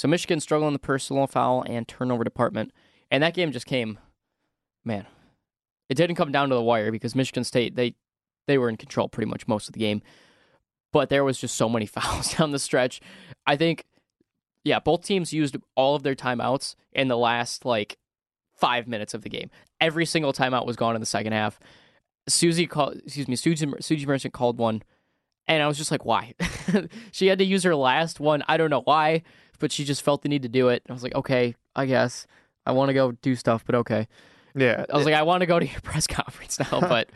[0.00, 2.72] So Michigan struggled in the personal foul and turnover department,
[3.10, 3.98] and that game just came,
[4.82, 5.04] man.
[5.90, 7.96] It didn't come down to the wire because Michigan State they
[8.46, 10.00] they were in control pretty much most of the game,
[10.90, 13.02] but there was just so many fouls down the stretch.
[13.46, 13.84] I think,
[14.64, 17.98] yeah, both teams used all of their timeouts in the last like
[18.54, 19.50] five minutes of the game.
[19.82, 21.60] Every single timeout was gone in the second half.
[22.26, 24.82] Suzy called, excuse me, Suzy, Suzy Merchant called one,
[25.46, 26.32] and I was just like, why?
[27.12, 28.42] she had to use her last one.
[28.48, 29.24] I don't know why,
[29.60, 30.82] but she just felt the need to do it.
[30.90, 32.26] I was like, okay, I guess
[32.66, 34.08] I want to go do stuff, but okay.
[34.56, 37.08] Yeah, I was like, I want to go to your press conference now, but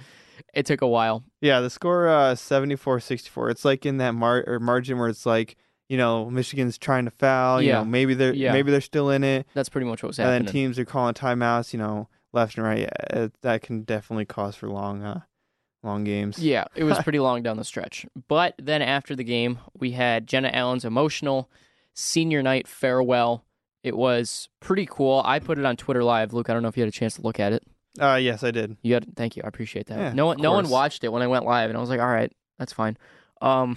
[0.52, 1.24] it took a while.
[1.40, 3.50] Yeah, the score uh 74-64.
[3.50, 5.56] It's like in that mar- or margin where it's like,
[5.88, 7.78] you know, Michigan's trying to foul, you Yeah.
[7.78, 8.52] know, maybe they're Yeah.
[8.52, 9.46] maybe they're still in it.
[9.54, 10.36] That's pretty much what was happening.
[10.38, 12.80] And then teams are calling timeouts, you know, left and right.
[12.80, 15.20] Yeah, it, that can definitely cause for long uh
[15.82, 16.38] long games.
[16.38, 18.06] Yeah, it was pretty long down the stretch.
[18.28, 21.50] But then after the game, we had Jenna Allen's emotional
[21.94, 23.44] senior night farewell.
[23.82, 25.22] It was pretty cool.
[25.24, 26.32] I put it on Twitter live.
[26.32, 27.62] Luke, I don't know if you had a chance to look at it.
[27.98, 28.76] Uh yes, I did.
[28.82, 29.42] You had thank you.
[29.44, 29.98] I appreciate that.
[29.98, 32.00] Yeah, no one no one watched it when I went live and I was like,
[32.00, 32.96] "All right, that's fine."
[33.40, 33.76] Um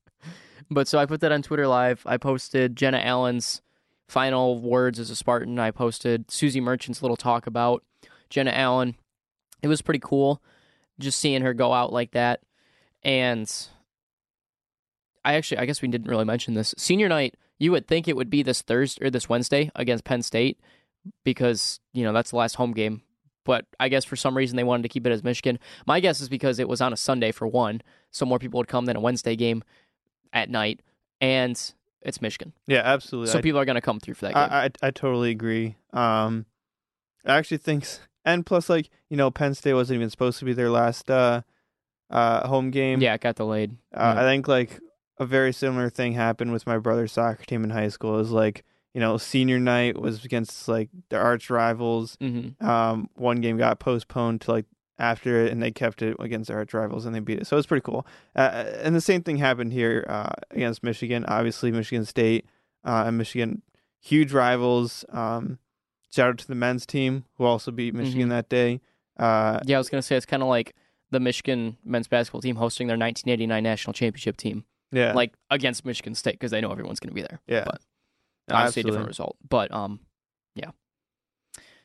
[0.70, 2.02] but so I put that on Twitter live.
[2.04, 3.62] I posted Jenna Allen's
[4.06, 5.58] final words as a Spartan.
[5.58, 7.82] I posted Suzy Merchant's little talk about
[8.28, 8.96] Jenna Allen.
[9.62, 10.42] It was pretty cool
[10.98, 12.40] just seeing her go out like that.
[13.02, 13.50] And
[15.24, 16.74] I actually I guess we didn't really mention this.
[16.78, 20.22] Senior night, you would think it would be this Thursday or this Wednesday against Penn
[20.22, 20.58] State
[21.24, 23.02] because, you know, that's the last home game
[23.44, 25.58] but I guess for some reason they wanted to keep it as Michigan.
[25.86, 28.68] My guess is because it was on a Sunday for one, so more people would
[28.68, 29.64] come than a Wednesday game
[30.34, 30.82] at night,
[31.18, 31.58] and
[32.02, 33.32] it's Michigan, Yeah, absolutely.
[33.32, 34.48] so I, people are going to come through for that game.
[34.50, 35.76] I, I I totally agree.
[35.94, 36.44] Um
[37.24, 37.86] I actually think
[38.22, 41.40] and plus like, you know, Penn State wasn't even supposed to be their last uh
[42.10, 43.00] uh home game.
[43.00, 43.72] yeah, it got delayed.
[43.94, 44.20] Uh, Yeah.
[44.20, 44.78] I think like
[45.18, 48.14] a very similar thing happened with my brother's soccer team in high school.
[48.14, 52.16] It was like you know senior night was against like their arch rivals.
[52.20, 54.66] hmm Um, one game got postponed to like
[54.98, 57.46] after it, and they kept it against their arch rivals, and they beat it.
[57.46, 58.04] So it's pretty cool.
[58.34, 61.24] Uh, and the same thing happened here uh, against Michigan.
[61.26, 62.46] Obviously, Michigan State
[62.84, 63.62] uh, and Michigan,
[64.00, 65.04] huge rivals.
[65.10, 65.58] Um,
[66.10, 68.80] shout out to the men's team who also beat Michigan that day.
[69.16, 70.74] Uh, Yeah, I was going to say it's kind of like
[71.10, 76.14] the Michigan men's basketball team hosting their 1989 national championship team, yeah, like against Michigan
[76.14, 77.40] State because they know everyone's going to be there.
[77.46, 77.80] yeah, but
[78.50, 79.36] obviously a different result.
[79.48, 80.00] But um,
[80.54, 80.70] yeah.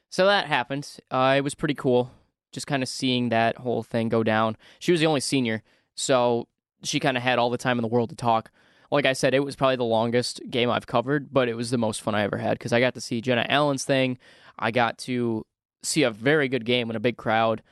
[0.09, 0.87] So that happened.
[1.09, 2.11] Uh, it was pretty cool,
[2.51, 4.57] just kind of seeing that whole thing go down.
[4.79, 5.63] She was the only senior,
[5.95, 6.47] so
[6.83, 8.51] she kind of had all the time in the world to talk.
[8.91, 11.79] Like I said, it was probably the longest game I've covered, but it was the
[11.79, 14.19] most fun I ever had because I got to see Jenna Allen's thing.
[14.59, 15.45] I got to
[15.81, 17.63] see a very good game in a big crowd.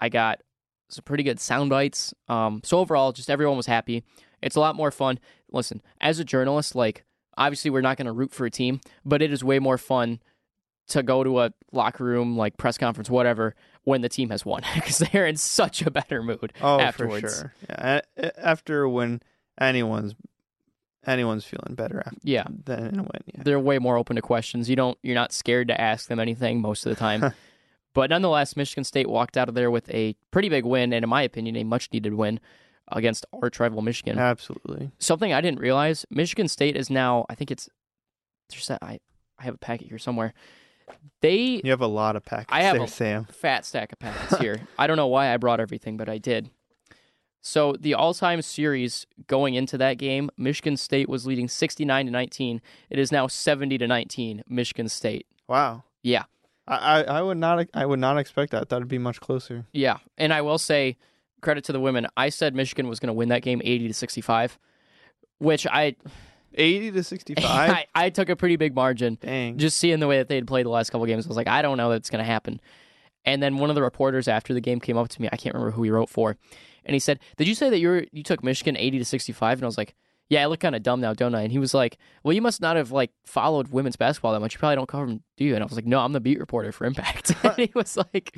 [0.00, 0.40] I got
[0.88, 2.14] some pretty good sound bites.
[2.28, 4.04] Um, so overall, just everyone was happy.
[4.42, 5.18] It's a lot more fun.
[5.52, 7.04] Listen, as a journalist, like
[7.36, 10.20] obviously we're not going to root for a team, but it is way more fun
[10.88, 14.62] to go to a locker room, like press conference, whatever, when the team has won
[14.74, 16.52] because they're in such a better mood.
[16.60, 17.20] Oh, afterwards.
[17.22, 17.54] for sure.
[17.68, 18.00] Yeah,
[18.38, 19.20] after when
[19.60, 20.14] anyone's
[21.06, 23.10] anyone's feeling better after Yeah, than in a win.
[23.26, 23.42] Yeah.
[23.42, 24.68] they're way more open to questions.
[24.68, 27.32] You don't, you're not scared to ask them anything most of the time.
[27.94, 31.08] but nonetheless, Michigan State walked out of there with a pretty big win, and in
[31.08, 32.38] my opinion, a much needed win
[32.90, 34.18] against arch rival Michigan.
[34.18, 34.90] Absolutely.
[34.98, 37.68] Something I didn't realize: Michigan State is now, I think it's,
[38.48, 38.98] there's I,
[39.38, 40.32] I have a packet here somewhere.
[41.20, 43.24] They You have a lot of packets I have there, a- Sam.
[43.26, 44.60] fat stack of packets here.
[44.78, 46.50] I don't know why I brought everything, but I did.
[47.42, 52.60] So the all-time series going into that game, Michigan State was leading 69 to 19.
[52.90, 55.26] It is now 70 to 19, Michigan State.
[55.48, 55.84] Wow.
[56.02, 56.24] Yeah.
[56.68, 58.68] I, I, would not I would not expect that.
[58.68, 59.64] That would be much closer.
[59.72, 60.98] Yeah, and I will say
[61.40, 62.06] credit to the women.
[62.16, 64.58] I said Michigan was going to win that game 80 to 65,
[65.38, 65.96] which I
[66.54, 67.70] Eighty to sixty five.
[67.70, 69.18] I, I took a pretty big margin.
[69.20, 69.56] Dang.
[69.58, 71.62] Just seeing the way that they'd played the last couple games, I was like, I
[71.62, 72.60] don't know that's going to happen.
[73.24, 75.28] And then one of the reporters after the game came up to me.
[75.30, 76.36] I can't remember who he wrote for,
[76.84, 79.58] and he said, "Did you say that you were you took Michigan 80 to 65?"
[79.58, 79.94] And I was like,
[80.28, 82.42] "Yeah, I look kind of dumb now, don't I?" And he was like, "Well, you
[82.42, 84.54] must not have like followed women's basketball that much.
[84.54, 86.40] You probably don't cover them, do you?" And I was like, "No, I'm the beat
[86.40, 88.36] reporter for Impact." and he was like,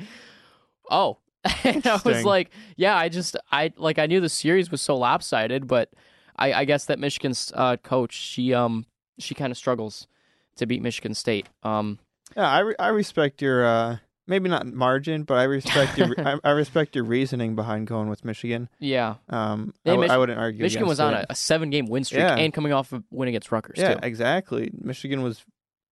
[0.91, 1.17] "Oh."
[1.63, 4.95] And I was like, "Yeah, I just I like I knew the series was so
[4.97, 5.89] lopsided, but
[6.37, 8.85] I, I guess that Michigan's uh, coach she um
[9.19, 10.07] she kind of struggles
[10.55, 11.47] to beat Michigan State.
[11.63, 11.99] Um,
[12.35, 16.39] Yeah, I, re- I respect your uh maybe not margin, but I respect your I,
[16.43, 18.69] I respect your reasoning behind going with Michigan.
[18.79, 20.61] yeah, Um, I, Mich- I wouldn't argue.
[20.63, 22.35] Michigan was on a, a seven game win streak Yeah.
[22.37, 23.99] and coming off of win against Rutgers yeah, too.
[24.03, 24.71] exactly.
[24.79, 25.43] Michigan was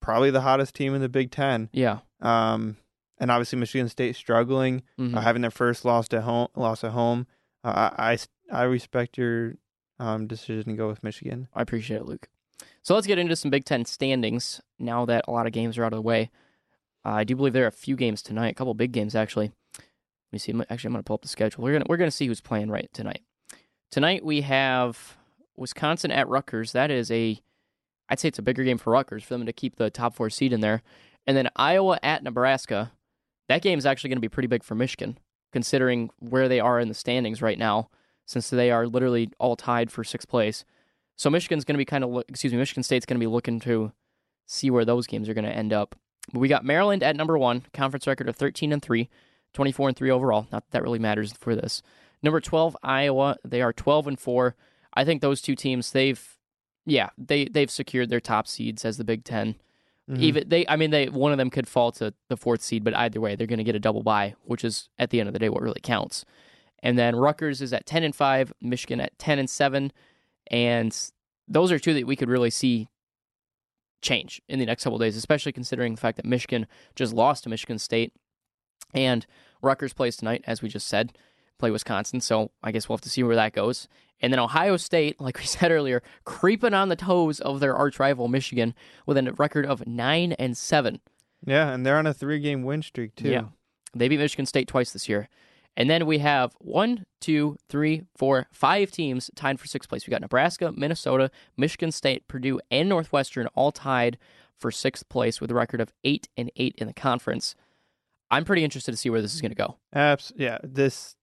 [0.02, 1.70] probably the hottest team in the Big Ten.
[1.74, 2.78] Yeah, Um,
[3.22, 5.16] and obviously Michigan State struggling, Mhm.
[5.16, 6.50] uh, having their first loss at home.
[6.56, 7.28] Loss at home.
[7.64, 8.18] Uh, I, I
[8.62, 9.56] I respect your
[10.00, 11.48] um decision to go with Michigan.
[11.54, 12.28] I appreciate it, Luke.
[12.82, 15.84] So let's get into some Big Ten standings now that a lot of games are
[15.86, 16.30] out of the way.
[17.06, 19.52] Uh, I do believe there are a few games tonight, a couple big games actually.
[19.78, 20.52] Let me see.
[20.70, 21.64] Actually, I'm going to pull up the schedule.
[21.64, 23.22] We're gonna we're gonna see who's playing right tonight.
[23.92, 25.18] Tonight we have
[25.58, 26.72] Wisconsin at Rutgers.
[26.72, 27.40] That is a,
[28.10, 30.30] I'd say it's a bigger game for Rutgers for them to keep the top four
[30.30, 30.82] seed in there,
[31.28, 32.92] and then Iowa at Nebraska.
[33.48, 35.18] That game is actually going to be pretty big for Michigan,
[35.52, 37.90] considering where they are in the standings right now,
[38.26, 40.64] since they are literally all tied for sixth place.
[41.18, 43.60] So Michigan's going to be kind of, excuse me, Michigan State's going to be looking
[43.62, 43.92] to
[44.48, 45.96] see where those games are going to end up.
[46.32, 49.10] But we got Maryland at number one, conference record of 13 and 3,
[49.54, 50.48] 24 and 3 overall.
[50.52, 51.82] Not that that really matters for this.
[52.24, 53.38] Number 12, Iowa.
[53.44, 54.56] They are 12 and 4.
[54.94, 56.38] I think those two teams, they've,
[56.86, 59.56] yeah, they they've secured their top seeds as the Big 10
[60.10, 60.20] Mhm.
[60.20, 62.96] Even they, I mean, they one of them could fall to the fourth seed, but
[62.96, 65.34] either way, they're going to get a double bye, which is at the end of
[65.34, 66.26] the day what really counts.
[66.84, 69.92] And then Rutgers is at 10 and 5, Michigan at 10 and 7,
[70.48, 70.98] and
[71.48, 72.88] those are two that we could really see
[74.02, 77.50] change in the next couple days, especially considering the fact that Michigan just lost to
[77.50, 78.14] Michigan State
[78.96, 79.28] and
[79.62, 81.16] Rutgers plays tonight, as we just said,
[81.62, 82.20] play Wisconsin.
[82.20, 83.88] So I guess we'll have to see where that goes.
[84.22, 88.00] And then Ohio State, like we said earlier, creeping on the toes of their arch
[88.00, 88.74] rival Michigan
[89.06, 91.00] with a record of nine and seven.
[91.46, 93.30] yeah, and they're on a three game win streak too.
[93.30, 93.44] Yeah.
[93.96, 95.28] They beat Michigan State twice this year.
[95.78, 100.06] And then we have one, two, three, four, five teams tied for sixth place.
[100.06, 104.18] We got Nebraska, Minnesota, Michigan State, Purdue, and Northwestern all tied
[104.58, 107.56] for sixth place with a record of eight and eight in the conference.
[108.30, 109.78] I'm pretty interested to see where this is going to go.
[109.94, 111.16] Abs- yeah, this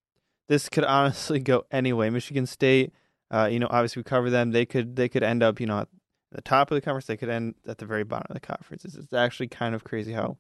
[0.48, 2.10] this could honestly go anyway.
[2.10, 2.92] Michigan State,
[3.30, 4.50] uh, you know, obviously we cover them.
[4.50, 5.88] They could they could end up, you know, at
[6.32, 7.06] the top of the conference.
[7.06, 8.84] They could end at the very bottom of the conference.
[8.84, 10.36] It's, it's actually kind of crazy how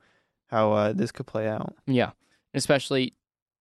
[0.48, 1.74] how uh, this could play out.
[1.86, 2.10] Yeah.
[2.54, 3.14] Especially,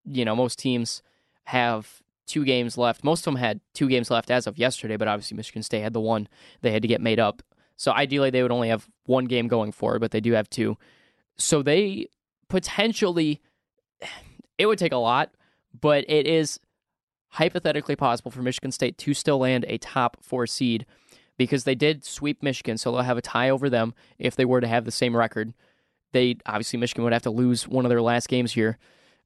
[0.05, 1.03] you know, most teams
[1.45, 3.05] have two games left.
[3.05, 5.93] Most of them had two games left as of yesterday, but obviously Michigan State had
[5.93, 6.29] the one
[6.63, 7.43] they had to get made up.
[7.77, 10.77] So ideally they would only have one game going forward, but they do have two.
[11.37, 12.09] So they
[12.49, 13.41] potentially
[14.59, 15.31] it would take a lot,
[15.81, 16.61] but it is
[17.31, 20.87] hypothetically possible for Michigan State to still land a top 4 seed
[21.37, 24.61] because they did sweep Michigan, so they'll have a tie over them if they were
[24.61, 25.53] to have the same record
[26.13, 28.79] they obviously Michigan would have to lose one of their last games here.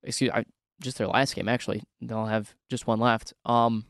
[0.02, 0.44] Excuse, I,
[0.82, 1.84] just their last game actually.
[2.00, 3.32] They'll have just one left.
[3.44, 3.84] Um,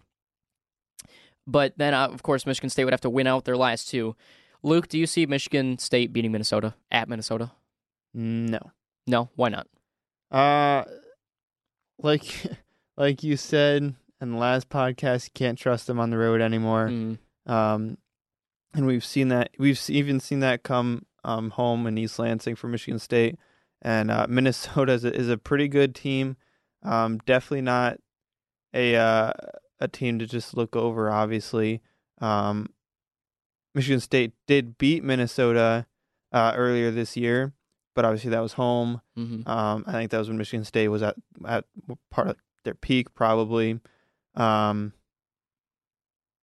[1.47, 4.17] but then uh, of course Michigan State would have to win out their last two.
[4.63, 7.53] Luke, do you see Michigan State beating Minnesota at Minnesota?
[8.13, 8.59] No,
[9.07, 9.67] No, why not?
[10.31, 10.85] uh,
[12.03, 12.25] like
[12.97, 16.89] like you said in the last podcast, you can't trust them on the road anymore.
[16.89, 17.99] Mm, Um,
[18.75, 19.51] and we've seen that.
[19.59, 23.37] We've even seen that come um, home in East Lansing for Michigan State,
[23.83, 26.37] and uh, Minnesota is a, is a pretty good team.
[26.83, 27.99] Um, definitely not
[28.73, 29.33] a uh,
[29.81, 31.11] a team to just look over.
[31.11, 31.83] Obviously,
[32.21, 32.69] um,
[33.75, 35.87] Michigan State did beat Minnesota
[36.33, 37.53] uh, earlier this year,
[38.01, 39.03] but obviously that was home.
[39.15, 39.47] mhm.
[39.47, 41.67] Um, I think that was when Michigan State was at at
[42.11, 43.79] part of their peak, probably.
[44.35, 44.95] Um,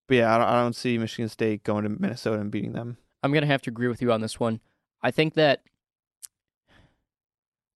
[0.08, 2.98] but yeah, I don't, I don't see Michigan State going to Minnesota and beating them.
[3.24, 4.60] I'm gonna have to agree with you on this one.
[5.02, 5.64] I think that.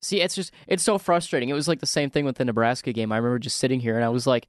[0.04, 1.50] See, it's just it's so frustrating.
[1.50, 3.12] It was like the same thing with the Nebraska game.
[3.12, 4.48] I remember just sitting here and I was like,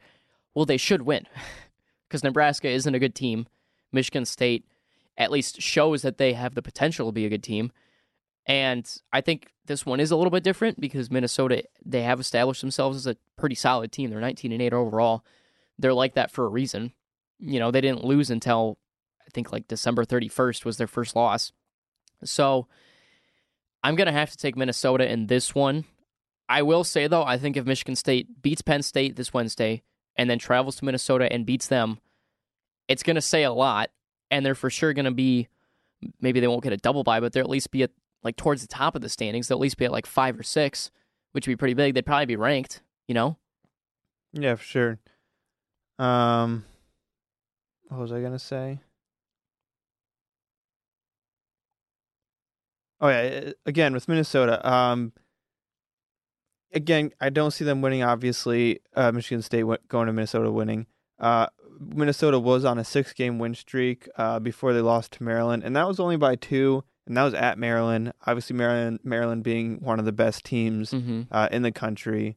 [0.55, 1.27] "Well, they should win,"
[2.09, 3.47] because Nebraska isn't a good team.
[3.93, 4.67] Michigan State
[5.17, 7.73] at least shows that they have the potential to be a good team,
[8.47, 12.61] and I think this one is a little bit different because Minnesota they have established
[12.61, 14.11] themselves as a pretty solid team.
[14.11, 15.25] They're 19 and 8 overall,
[15.79, 16.93] they're like that for a reason.
[17.39, 18.79] You know, they didn't lose until
[19.21, 21.53] I think like December 31st was their first loss.
[22.25, 22.69] So
[23.83, 25.85] I'm going to have to take Minnesota in this one.
[26.49, 29.83] I will say, though, I think if Michigan State beats Penn State this Wednesday
[30.17, 31.99] and then travels to Minnesota and beats them,
[32.89, 33.91] it's going to say a lot.
[34.31, 35.49] And they're for sure going to be,
[36.21, 37.91] maybe they won't get a double bye, but they'll at least be at
[38.23, 39.49] like towards the top of the standings.
[39.49, 40.91] They'll at least be at like five or six,
[41.33, 41.95] which would be pretty big.
[41.95, 43.37] They'd probably be ranked, you know?
[44.33, 44.99] Yeah, for sure.
[45.99, 46.65] Um,
[47.89, 48.81] what was I to say?
[53.01, 54.67] Oh yeah, again with Minnesota.
[54.69, 55.13] Um,
[56.73, 58.05] again, I don't see them winning.
[58.05, 60.87] Obviously, uh, Michigan State going to Minnesota winning.
[61.19, 61.49] Uh,
[61.81, 65.89] Minnesota was on a six-game win streak uh, before they lost to Maryland, and that
[65.89, 68.13] was only by two, and that was at Maryland.
[68.27, 71.23] Obviously, Maryland, Maryland being one of the best teams Mm-hmm.
[71.31, 72.37] uh, in the country.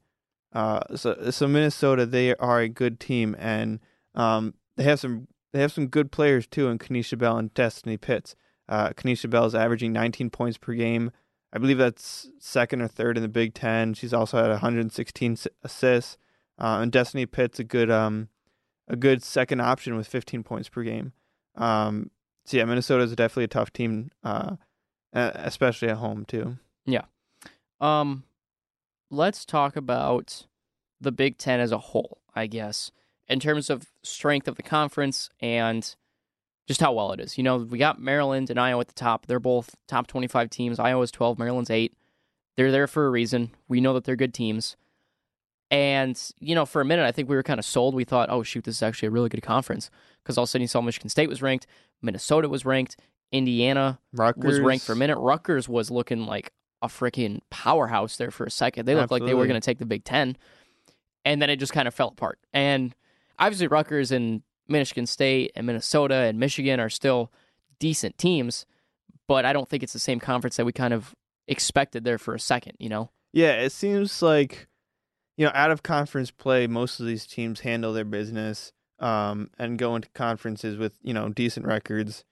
[0.54, 3.80] Uh, so, so Minnesota, they are a good team, and
[4.15, 7.97] um, they have some they have some good players too in Kenisha Bell and Destiny
[7.97, 8.36] Pitts.
[8.67, 11.12] Uh, Kenisha Bell is averaging 19 points per game.
[11.54, 13.93] I believe that's second or third in the Big Ten.
[13.93, 16.17] She's also had 116 assists.
[16.60, 18.30] Uh, and Destiny Pitt's a good um
[18.88, 21.12] a good second option with 15 points per game.
[21.56, 22.12] Um,
[22.45, 24.55] so yeah, Minnesota is definitely a tough team, uh,
[25.13, 26.58] especially at home too.
[26.86, 27.05] Yeah.
[27.81, 28.23] Um,
[29.10, 30.45] let's talk about
[31.01, 32.91] the Big Ten as a whole, I guess,
[33.27, 35.95] in terms of strength of the conference and
[36.67, 37.38] just how well it is.
[37.38, 39.25] You know, we got Maryland and Iowa at the top.
[39.25, 40.79] They're both top 25 teams.
[40.79, 41.93] Iowa's 12, Maryland's 8.
[42.58, 43.51] They're there for a reason.
[43.67, 44.75] We know that they're good teams.
[45.71, 47.95] And, you know, for a minute, I think we were kind of sold.
[47.95, 49.89] We thought, oh, shoot, this is actually a really good conference.
[50.23, 51.67] Because all of a sudden you saw Michigan State was ranked,
[52.01, 52.97] Minnesota was ranked,
[53.31, 55.17] Indiana Rutgers was ranked for a minute.
[55.17, 58.86] Rutgers was looking like a freaking powerhouse there for a second.
[58.86, 60.38] They looked like they were going to take the Big Ten,
[61.23, 62.39] and then it just kind of fell apart.
[62.53, 62.95] And
[63.39, 67.31] obviously, Rutgers and Michigan State and Minnesota and Michigan are still
[67.79, 68.65] decent teams,
[69.27, 71.15] but I don't think it's the same conference that we kind of
[71.47, 72.73] expected there for a second.
[72.79, 73.10] You know?
[73.34, 74.67] Yeah, it seems like
[75.38, 79.77] you know, out of conference play, most of these teams handle their business um, and
[79.77, 82.23] go into conferences with you know decent records.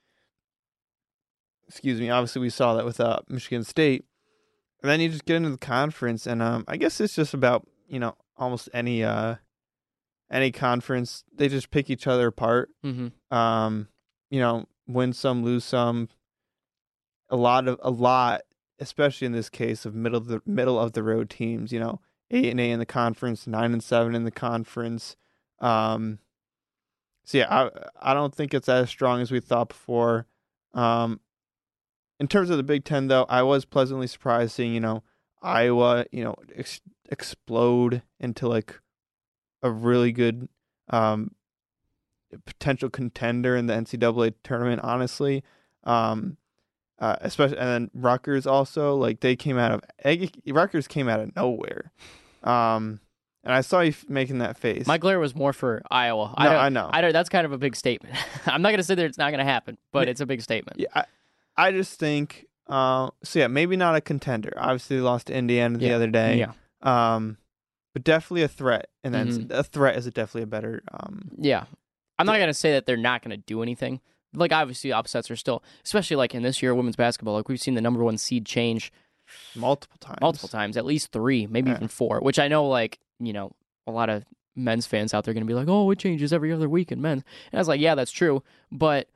[1.68, 2.10] Excuse me.
[2.10, 4.06] Obviously, we saw that with uh, Michigan State,
[4.82, 7.68] and then you just get into the conference, and um, I guess it's just about
[7.88, 9.36] you know almost any uh,
[10.32, 11.24] any conference.
[11.34, 12.70] They just pick each other apart.
[12.84, 13.36] Mm-hmm.
[13.36, 13.88] Um,
[14.30, 16.10] you know, win some, lose some.
[17.30, 18.42] A lot of a lot,
[18.80, 21.72] especially in this case of middle of the middle of the road teams.
[21.72, 25.16] You know, eight and eight in the conference, nine and seven in the conference.
[25.60, 26.20] Um,
[27.24, 30.28] so yeah, I I don't think it's as strong as we thought before.
[30.74, 31.20] Um,
[32.20, 35.04] in terms of the Big Ten, though, I was pleasantly surprised seeing you know
[35.42, 38.80] Iowa, you know, ex- explode into like
[39.62, 40.50] a really good
[40.90, 41.32] um
[42.46, 44.82] potential contender in the NCAA tournament.
[44.84, 45.44] Honestly,
[45.84, 46.38] um,
[47.00, 49.82] uh, especially and then Rutgers also like they came out of
[50.48, 51.92] Rutgers came out of nowhere.
[52.44, 53.00] Um,
[53.44, 54.86] and I saw you f- making that face.
[54.88, 56.34] My glare was more for Iowa.
[56.38, 56.90] no, I, I know.
[56.92, 57.14] I don't.
[57.14, 58.16] That's kind of a big statement.
[58.46, 60.42] I'm not going to say that it's not going to happen, but it's a big
[60.42, 60.80] statement.
[60.80, 61.06] Yeah, I,
[61.58, 62.46] I just think.
[62.68, 64.54] Uh, so yeah, maybe not a contender.
[64.58, 66.38] Obviously, they lost to Indiana the Yeah, other day.
[66.40, 66.54] Yeah.
[66.82, 67.38] Um,
[67.94, 69.52] but definitely a threat, and then Mhm.
[69.52, 70.82] a threat is definitely a better.
[70.92, 71.66] Um, Yeah.
[72.18, 74.00] I'm not going to say that they're not going to do anything.
[74.34, 77.74] Like, obviously, upsets are still, especially like in this year women's basketball, like we've seen
[77.76, 78.92] the number one seed change
[79.56, 80.18] multiple times.
[80.22, 81.76] multiple times, at least three, maybe Yeah.
[81.78, 83.52] even four, which I know, like, you know,
[83.88, 84.24] a lot of
[84.56, 86.92] men's fans out there are going to be like, oh, it changes every other week
[86.92, 87.24] in men's.
[87.52, 88.44] And I was like, yeah, that's true.
[88.72, 89.10] But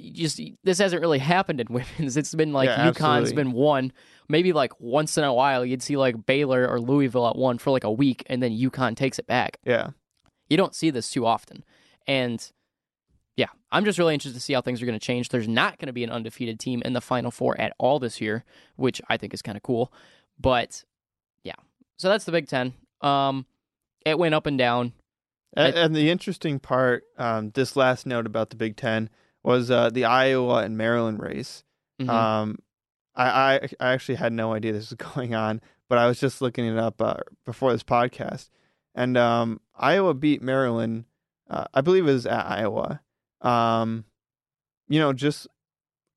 [0.00, 2.16] just this hasn't really happened in women's.
[2.16, 3.00] It's been like Yeah, UConn's
[3.30, 3.34] absolutely.
[3.34, 3.92] been one.
[4.28, 7.70] Maybe like once in a while, you'd see like Baylor or Louisville at one for
[7.70, 9.58] like a week, and then UConn takes it back.
[9.64, 9.90] Yeah.
[10.48, 11.64] You don't see this too often.
[12.06, 12.50] And
[13.36, 15.28] yeah, I'm just really interested to see how things are going to change.
[15.28, 18.20] There's not going to be an undefeated team in the Final Four at all this
[18.20, 18.44] year,
[18.76, 19.92] which I think is kind of cool.
[20.38, 20.84] But
[21.42, 21.54] yeah,
[21.96, 22.74] so that's the Big Ten.
[23.00, 23.46] Um,
[24.04, 24.92] it went up and down.
[25.56, 29.08] And, and the interesting part, um, this last note about the Big Ten
[29.44, 31.62] was uh, the Iowa and Maryland race.
[32.00, 32.08] Mhm.
[32.08, 32.58] Um,
[33.14, 36.42] I, I I actually had no idea this was going on, but I was just
[36.42, 38.50] looking it up uh, before this podcast,
[38.96, 41.04] and um, Iowa beat Maryland.
[41.48, 43.00] Uh, I believe it was at Iowa.
[43.42, 44.04] Um,
[44.88, 45.46] you know, just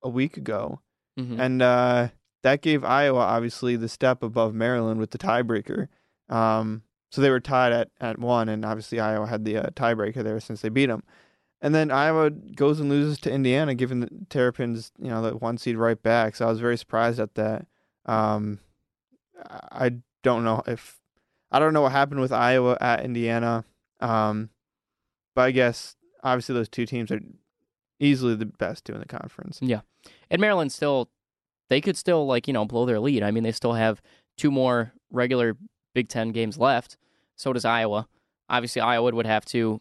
[0.02, 0.80] a week ago,
[1.18, 1.38] Mhm.
[1.38, 2.08] and uh,
[2.42, 5.86] that gave Iowa obviously the step above Maryland with the tiebreaker.
[6.28, 10.22] Um, so they were tied at, at one, and obviously Iowa had the uh, tiebreaker
[10.22, 11.02] there since they beat them.
[11.60, 15.58] And then Iowa goes and loses to Indiana, giving the Terrapins, you know, the one
[15.58, 16.36] seed right back.
[16.36, 17.66] So I was very surprised at that.
[18.06, 18.60] Um,
[19.44, 20.98] I don't know if
[21.50, 23.64] I don't know what happened with Iowa at Indiana.
[24.00, 24.50] Um,
[25.34, 27.20] but I guess obviously those two teams are
[28.00, 29.58] easily the best two in the conference.
[29.60, 29.80] Yeah,
[30.30, 31.10] and Maryland still,
[31.68, 33.22] they could still like you know blow their lead.
[33.22, 34.02] I mean, they still have
[34.36, 35.56] two more regular
[35.98, 36.96] Big Ten games left.
[37.34, 38.06] So does Iowa.
[38.48, 39.80] Obviously, Iowa would have to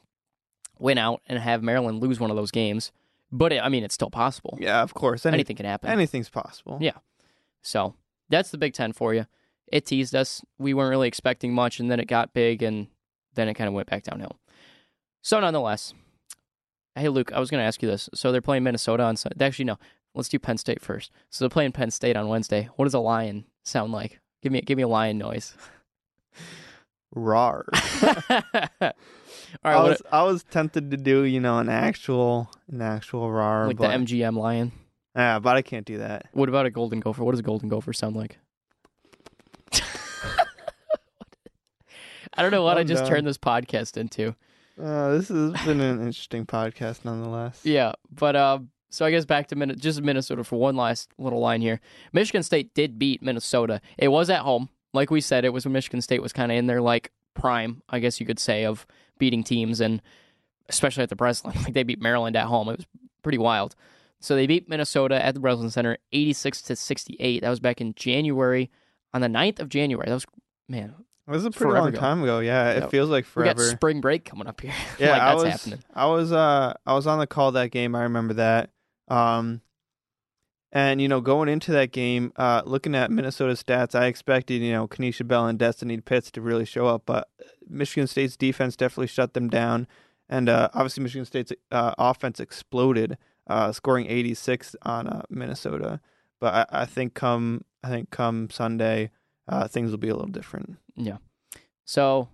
[0.80, 2.92] win out and have Maryland lose one of those games.
[3.32, 4.58] But it, I mean, it's still possible.
[4.60, 5.28] Yeah, of course.
[5.28, 5.92] Any, Anything can happen.
[5.92, 6.80] anything's possible.
[6.82, 6.98] Yeah.
[7.62, 7.94] So
[8.30, 9.28] that's the Big Ten for you.
[9.68, 10.42] It teased us.
[10.58, 12.88] We weren't really expecting much, and then it got big, and
[13.36, 14.40] then it kind of went back downhill.
[15.22, 15.94] So nonetheless,
[16.96, 18.10] hey Luke, I was going to ask you this.
[18.16, 19.46] So they're playing Minnesota on Sunday.
[19.46, 19.78] Actually, no.
[20.16, 21.12] Let's do Penn State first.
[21.30, 22.70] So they're playing Penn State on Wednesday.
[22.76, 24.20] What does a lion sound like?
[24.42, 25.54] Give me give me a lion noise.
[27.14, 27.66] Rar.
[29.64, 33.32] All right, I was I was tempted to do you know an actual an actual
[33.32, 34.72] rar, like but, the MGM lion.
[35.16, 36.26] yeah, but I can't do that.
[36.34, 37.24] What about a golden gopher?
[37.24, 38.38] What does a golden gopher sound like?
[42.34, 43.12] I don't know what I I'm just done.
[43.12, 44.36] turned this podcast into.
[44.82, 47.62] Uh, this has been an interesting podcast nonetheless.
[47.64, 51.40] Yeah, but um, so I guess back to Min- just Minnesota for one last little
[51.40, 51.80] line here.
[52.14, 53.82] Michigan State did beat Minnesota.
[53.98, 55.46] It was at home, like we said.
[55.46, 58.26] It was when Michigan State was kind of in their like prime, I guess you
[58.26, 58.86] could say, of
[59.20, 60.02] beating teams, and
[60.70, 61.54] especially at the Breslin.
[61.64, 62.68] Like they beat Maryland at home.
[62.70, 62.88] It was
[63.24, 63.76] pretty wild.
[64.20, 67.42] So they beat Minnesota at the Breslin Center, eighty-six to sixty-eight.
[67.42, 68.70] That was back in January,
[69.14, 70.08] on the 9th of January.
[70.08, 70.26] That was
[70.68, 70.96] man.
[71.28, 72.00] It was a pretty long ago.
[72.00, 72.40] time ago.
[72.40, 72.88] Yeah, it Yeah.
[72.88, 73.70] feels like We got forever.
[73.76, 74.74] spring break coming up here.
[75.00, 75.80] Yeah, like I was happening.
[75.94, 77.96] I was uh I was on the call that game.
[77.96, 78.70] I remember that.
[79.10, 79.62] Um
[80.72, 84.72] and you know, going into that game, uh looking at Minnesota stats, I expected, you
[84.72, 87.30] know, Kenisha Bell and Destiny Pitts to really show up, but
[87.68, 89.88] Michigan State's defense definitely shut them down.
[90.30, 96.00] And uh obviously Michigan State's uh, offense exploded, uh scoring 86 on uh, Minnesota.
[96.40, 99.12] But I, I think come I think come Sunday,
[99.48, 100.78] uh things will be a little different.
[100.96, 101.18] Yeah.
[101.86, 102.28] So,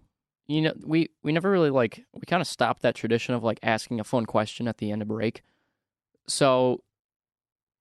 [0.48, 3.60] you know, we we never really like we kind of stopped that tradition of like
[3.62, 5.44] asking a fun question at the end of break.
[6.28, 6.83] So,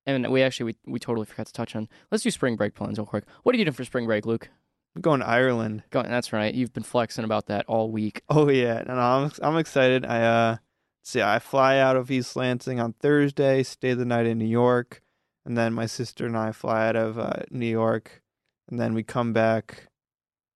[0.07, 1.89] and we actually we, we totally forgot to touch on.
[2.11, 3.25] Let's do spring break plans real quick.
[3.43, 4.49] What are you doing for spring break, Luke?
[4.95, 5.85] I'm going to Ireland.
[5.91, 6.53] Go, that's right.
[6.53, 8.23] You've been flexing about that all week.
[8.29, 10.05] Oh yeah, no, no, I'm I'm excited.
[10.05, 10.57] I uh
[11.03, 15.03] see I fly out of East Lansing on Thursday, stay the night in New York,
[15.47, 18.23] and then my sister and I fly out of uh, New York,
[18.69, 19.89] and then we come back.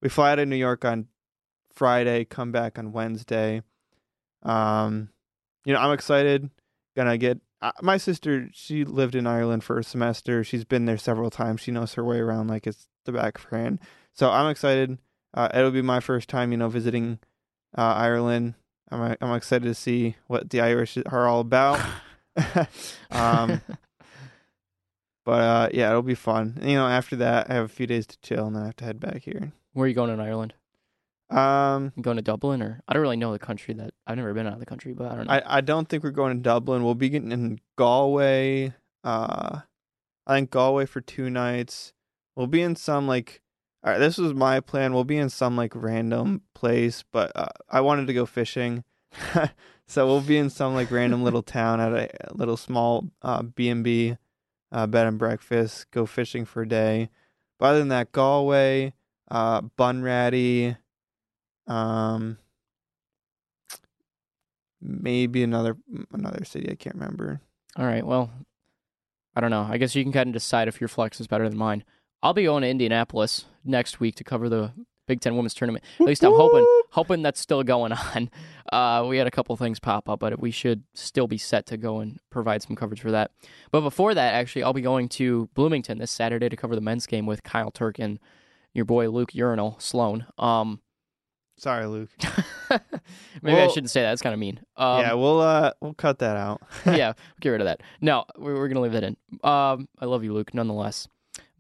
[0.03, 1.09] We fly out of New York on
[1.73, 3.63] Friday, come back on Wednesday.
[4.43, 5.09] Um,
[5.65, 6.51] you know, I'm excited.
[6.95, 7.41] Gonna get
[7.83, 8.49] my sister.
[8.53, 10.45] She lived in Ireland for a semester.
[10.45, 11.61] She's been there several times.
[11.61, 13.81] She knows her way around like it's the back of her hand.
[14.13, 14.99] So I'm excited.
[15.35, 17.19] Uh, it'll be my first time, you know, visiting
[17.77, 18.55] uh, Ireland.
[18.91, 21.81] I'm I'm excited to see what the Irish are all about.
[23.11, 23.61] um,
[25.25, 26.59] but uh, yeah, it'll be fun.
[26.61, 28.67] And, You know, after that, I have a few days to chill, and then I
[28.67, 29.53] have to head back here.
[29.73, 30.55] Where are you going in Ireland?
[31.29, 34.33] Um, You going to Dublin or I don't really know the country that I've never
[34.33, 35.33] been out of the country, but I don't know.
[35.33, 36.85] I, I don't think we're going to Dublin.
[36.85, 38.75] We'll be getting in Galway.
[39.03, 39.61] Uh,
[40.27, 41.93] I think Galway for two nights.
[42.35, 43.43] We'll be in some like.
[43.85, 44.95] All right, this was my plan.
[44.95, 48.83] We'll be in some like random place, but uh, I wanted to go fishing,
[49.87, 53.43] so we'll be in some like random little town at a, a little small uh,
[53.43, 54.17] B and B,
[54.73, 55.89] uh, bed and breakfast.
[55.93, 57.11] Go fishing for a day.
[57.61, 58.93] But other than that, Galway,
[59.31, 60.77] uh, Bunratty,
[61.67, 62.39] um,
[64.81, 65.77] maybe another
[66.13, 67.41] another city I can't remember.
[67.77, 68.07] All right.
[68.07, 68.31] Well,
[69.35, 69.67] I don't know.
[69.69, 71.85] I guess you can kind of decide if your flex is better than mine.
[72.23, 74.73] I'll be going to Indianapolis next week to cover the
[75.07, 75.85] Big Ten Women's Tournament.
[76.01, 78.31] At least I'm hoping hoping that's still going on.
[78.73, 81.77] Uh, we had a couple things pop up, but we should still be set to
[81.77, 83.31] go and provide some coverage for that.
[83.71, 87.07] But before that, actually, I'll be going to Bloomington this Saturday to cover the men's
[87.07, 88.19] game with Kyle Turk and
[88.73, 90.27] your boy Luke Urinal Sloan.
[90.39, 90.81] Um,
[91.59, 92.11] Sorry, Luke.
[93.43, 94.11] maybe I shouldn't say that.
[94.11, 94.61] That's kind of mean.
[94.77, 96.63] Um, yeah, we'll uh we'll cut that out.
[96.87, 97.81] yeah, get rid of that.
[98.01, 99.17] No, we're, we're gonna leave that in.
[99.43, 101.09] Um, I love you, Luke, nonetheless.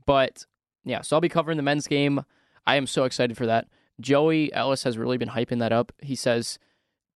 [0.04, 0.44] But
[0.84, 2.24] yeah, so I'll be covering the men's game.
[2.66, 3.68] I am so excited for that.
[4.00, 5.92] Joey Ellis has really been hyping that up.
[6.02, 6.58] He says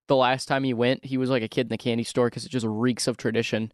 [0.07, 2.45] the last time he went, he was like a kid in the candy store because
[2.45, 3.71] it just reeks of tradition.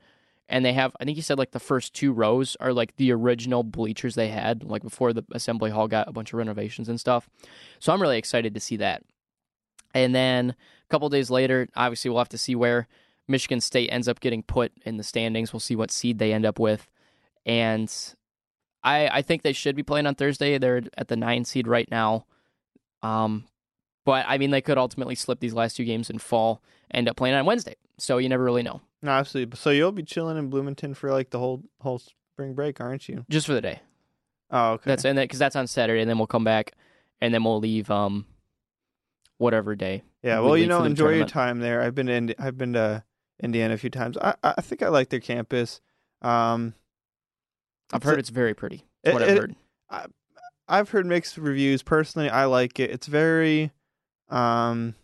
[0.49, 3.11] And they have, I think he said like the first two rows are like the
[3.11, 6.99] original bleachers they had, like before the assembly hall got a bunch of renovations and
[6.99, 7.29] stuff.
[7.79, 9.03] So I'm really excited to see that.
[9.93, 12.87] And then a couple days later, obviously we'll have to see where
[13.27, 15.51] Michigan State ends up getting put in the standings.
[15.51, 16.87] We'll see what seed they end up with.
[17.45, 17.93] And
[18.83, 20.57] I I think they should be playing on Thursday.
[20.57, 22.25] They're at the nine seed right now.
[23.03, 23.45] Um,
[24.07, 26.61] but I mean they could ultimately slip these last two games and fall,
[26.93, 27.75] end up playing on Wednesday.
[27.97, 28.79] So you never really know.
[29.01, 29.57] No, absolutely.
[29.57, 33.25] So you'll be chilling in Bloomington for like the whole whole spring break, aren't you?
[33.29, 33.81] Just for the day.
[34.49, 34.83] Oh, okay.
[34.85, 36.71] That's and because that's on Saturday, and then we'll come back,
[37.19, 38.25] and then we'll leave um
[39.39, 40.03] whatever day.
[40.23, 41.81] Yeah, we well, you know, enjoy your time there.
[41.81, 43.03] I've been in, I've been to
[43.43, 44.17] Indiana a few times.
[44.17, 45.81] I, I think I like their campus.
[46.21, 46.73] Um,
[47.91, 48.85] I've heard a- it's very pretty.
[49.03, 49.55] It- what I've it- heard.
[50.69, 51.81] I've heard mixed reviews.
[51.83, 52.89] Personally, I like it.
[52.89, 53.71] It's very,
[54.29, 54.95] um,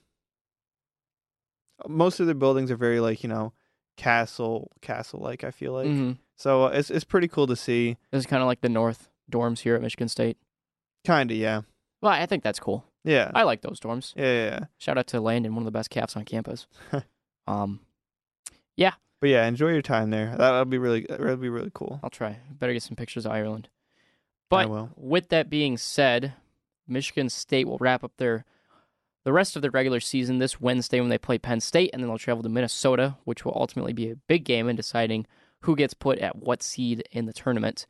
[1.87, 3.53] most of the buildings are very like you know,
[3.97, 5.43] castle castle like.
[5.43, 6.17] I feel like Mhm.
[6.35, 7.97] so uh, it's it's pretty cool to see.
[8.11, 10.37] This is kind of like the North dorms here at Michigan State.
[11.05, 11.61] Kind of, yeah,
[12.01, 12.85] Well, I think that's cool.
[13.03, 14.13] yeah, I like those dorms.
[14.15, 14.59] yeah, yeah, yeah.
[14.77, 16.65] Shout out to Landon, one of the best caps on campus.
[17.47, 17.81] um,
[18.77, 18.93] Yeah.
[19.19, 20.35] But yeah, enjoy your time there.
[20.37, 21.99] That'll be really that'll be really cool.
[22.03, 22.39] I'll try.
[22.51, 23.69] Better get some pictures of Ireland.
[23.71, 24.89] I But will.
[24.95, 26.33] with that being said,
[26.87, 28.45] Michigan State will wrap up their
[29.23, 32.09] the rest of the regular season this Wednesday when they play Penn State, and then
[32.09, 35.25] they'll travel to Minnesota, which will ultimately be a big game in deciding
[35.61, 37.85] who gets put at what seed in the tournament.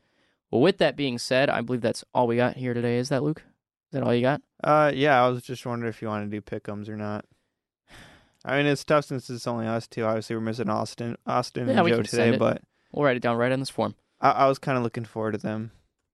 [0.50, 2.98] Well, with that being said, I believe that's all we got here today.
[2.98, 3.38] Is that Luke?
[3.40, 4.42] Is that all you got?
[4.62, 7.24] Uh, yeah, I was just wondering if you want to do pickums or not.
[8.44, 10.04] I mean, it's tough since it's only us two.
[10.04, 12.62] Obviously, we're missing Austin, Austin Yeah, and Joe today, but
[12.94, 13.96] We'll write it down right on this form.
[14.20, 15.72] I, I was kind of looking forward to them.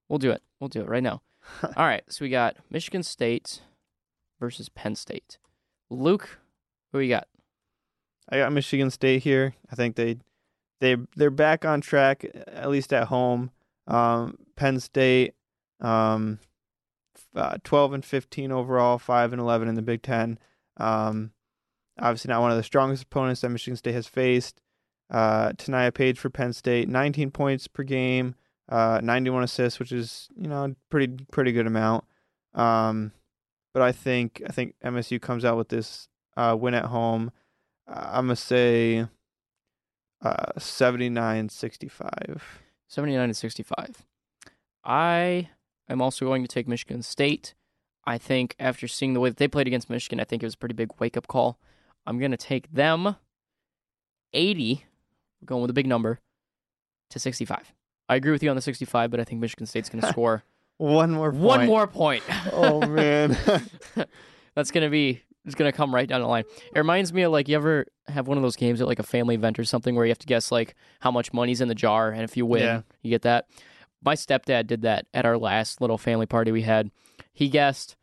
[0.08, 0.42] We'll do it.
[0.58, 1.20] We'll do it right now.
[1.76, 2.02] All right.
[2.08, 3.60] So we got Michigan State
[4.40, 5.38] versus Penn State.
[5.90, 6.40] Luke,
[6.92, 7.28] who you got?
[8.28, 9.54] I got Michigan State here.
[9.70, 10.16] I think they
[10.80, 13.50] they they're back on track at least at home.
[13.86, 15.34] Um, Penn State,
[15.80, 16.38] um,
[17.34, 20.38] uh, twelve and fifteen overall, five and eleven in the Big Ten.
[20.76, 21.32] Um,
[21.98, 24.60] obviously not one of the strongest opponents that Michigan State has faced.
[25.10, 28.36] Uh, Tanaya Page for Penn State, nineteen points per game,
[28.68, 32.04] uh, ninety-one assists, which is you know pretty pretty good amount.
[32.54, 33.12] Um,
[33.72, 37.32] but I think I think MSU comes out with this uh, win at home.
[37.88, 39.06] Uh, I'm gonna say
[40.22, 42.40] uh 79-65.
[42.88, 44.04] 79 and 65.
[44.84, 45.50] I
[45.88, 47.54] am also going to take Michigan State.
[48.04, 50.54] I think after seeing the way that they played against Michigan, I think it was
[50.54, 51.60] a pretty big wake up call.
[52.04, 53.14] I'm going to take them
[54.32, 54.86] 80,
[55.40, 56.18] we're going with a big number,
[57.10, 57.72] to 65.
[58.08, 60.42] I agree with you on the 65, but I think Michigan State's going to score
[60.80, 61.42] One more point.
[61.44, 62.22] one more point.
[62.52, 63.36] Oh man.
[64.54, 66.44] That's going to be it's going to come right down the line.
[66.74, 69.02] It reminds me of like you ever have one of those games at like a
[69.04, 71.74] family event or something where you have to guess like how much money's in the
[71.74, 72.80] jar and if you win, Yeah.
[73.02, 73.46] you get that.
[74.02, 76.90] My stepdad did that at our last little family party we had.
[77.32, 77.96] He guessed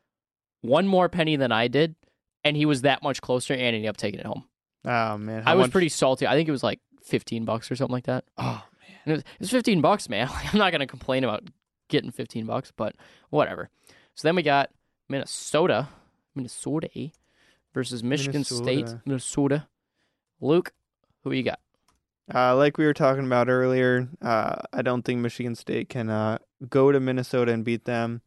[0.62, 1.96] one more penny than I did
[2.44, 4.46] and he was that much closer and ended up taking it home.
[4.86, 5.44] oh man.
[5.46, 6.28] I was much- pretty salty.
[6.28, 8.24] I think it was like 15 bucks or something like that.
[8.38, 8.64] Oh
[9.06, 10.28] And it was, it was 15 bucks, man.
[10.54, 11.44] I'm not going to complain about
[11.88, 12.96] getting 15 bucks, but
[13.30, 13.70] whatever.
[14.16, 14.72] So then we got
[15.10, 15.90] Minnesota,
[16.36, 17.12] Minnesota
[17.74, 19.02] versus Michigan State, Minnesota.
[19.06, 19.68] Minnesota.
[20.42, 20.74] Luke,
[21.24, 21.60] who you got?
[22.34, 26.40] Uh, like we were talking about earlier, uh, I don't think Michigan State can uh,
[26.70, 28.22] go to Minnesota and beat them.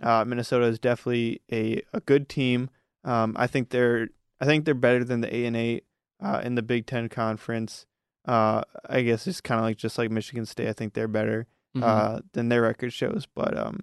[0.00, 2.70] Uh, Minnesota is definitely a, a good team.
[3.04, 4.08] Um, I think they're
[4.40, 5.84] I think they're better than the eight and eight
[6.22, 7.86] uh, in the Big Ten conference.
[8.26, 10.68] Uh, I guess it's kind of like just like Michigan State.
[10.68, 11.82] I think they're better Mhm.
[11.82, 13.26] uh, than their record shows.
[13.34, 13.80] But um,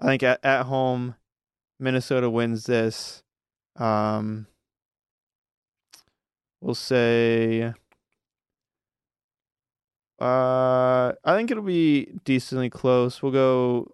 [0.00, 1.14] I think at, at home,
[1.78, 3.22] Minnesota wins this.
[3.76, 4.46] Um,
[6.60, 7.74] we'll say.
[10.18, 13.22] Uh, I think it'll be decently close.
[13.22, 13.92] We'll go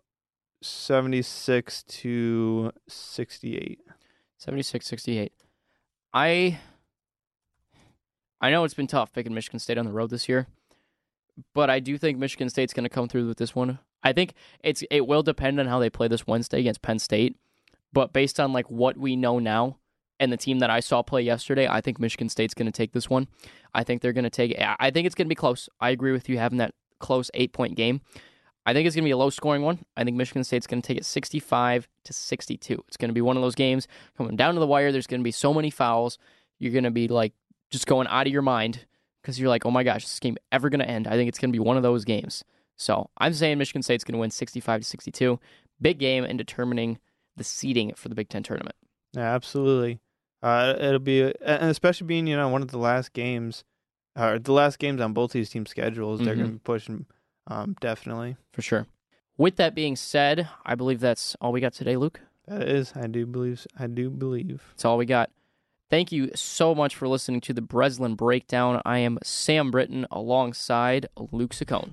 [0.63, 3.81] seventy-six to sixty-eight.
[4.39, 5.33] 76 68.
[6.13, 6.59] I
[8.41, 10.49] I know it's been tough picking Michigan State on the road this year,
[11.55, 13.79] but I do think Michigan State's going to come through with this one.
[14.03, 17.37] I think it's it will depend on how they play this Wednesday against Penn State,
[17.93, 19.79] but based on like what we know now
[20.19, 22.93] and the team that I saw play yesterday, I think Michigan State's going to take
[22.93, 23.29] this one.
[23.75, 25.69] I think they're going to take I think it's going to be close.
[25.81, 28.01] I agree with you having that close 8-point game.
[28.65, 29.85] I think it's going to be a low scoring one.
[29.97, 32.85] I think Michigan State's going to take it 65 to 62.
[32.87, 34.93] It's going to be one of those games coming down to the wire.
[34.93, 36.19] There's going to be so many fouls.
[36.61, 37.33] You're going to be like
[37.71, 38.87] just going out of your mind
[39.23, 41.07] because you're like, oh my gosh, is this game ever going to end?
[41.07, 42.45] I think it's going to be one of those games.
[42.77, 45.39] So I'm saying Michigan State's going to win 65 to 62.
[45.81, 46.99] Big game in determining
[47.37, 48.77] the seeding for the Big Ten tournament.
[49.15, 50.01] Yeah, absolutely.
[50.43, 53.65] Uh, it'll be, and especially being you know one of the last games,
[54.19, 56.39] or the last games on both these teams' schedules, they're Mhm.
[56.39, 57.07] going to be pushing.
[57.47, 58.37] Um, definitely.
[58.53, 58.87] For sure.
[59.39, 62.21] With that being said, I believe that's all we got today, Luke.
[62.49, 63.67] That is, I do believe.
[63.79, 64.63] I do believe.
[64.71, 65.31] That's all we got.
[65.93, 68.81] Thank you so much for listening to the Breslin Breakdown.
[68.83, 71.93] I am Sam Britton alongside Luke Saccone.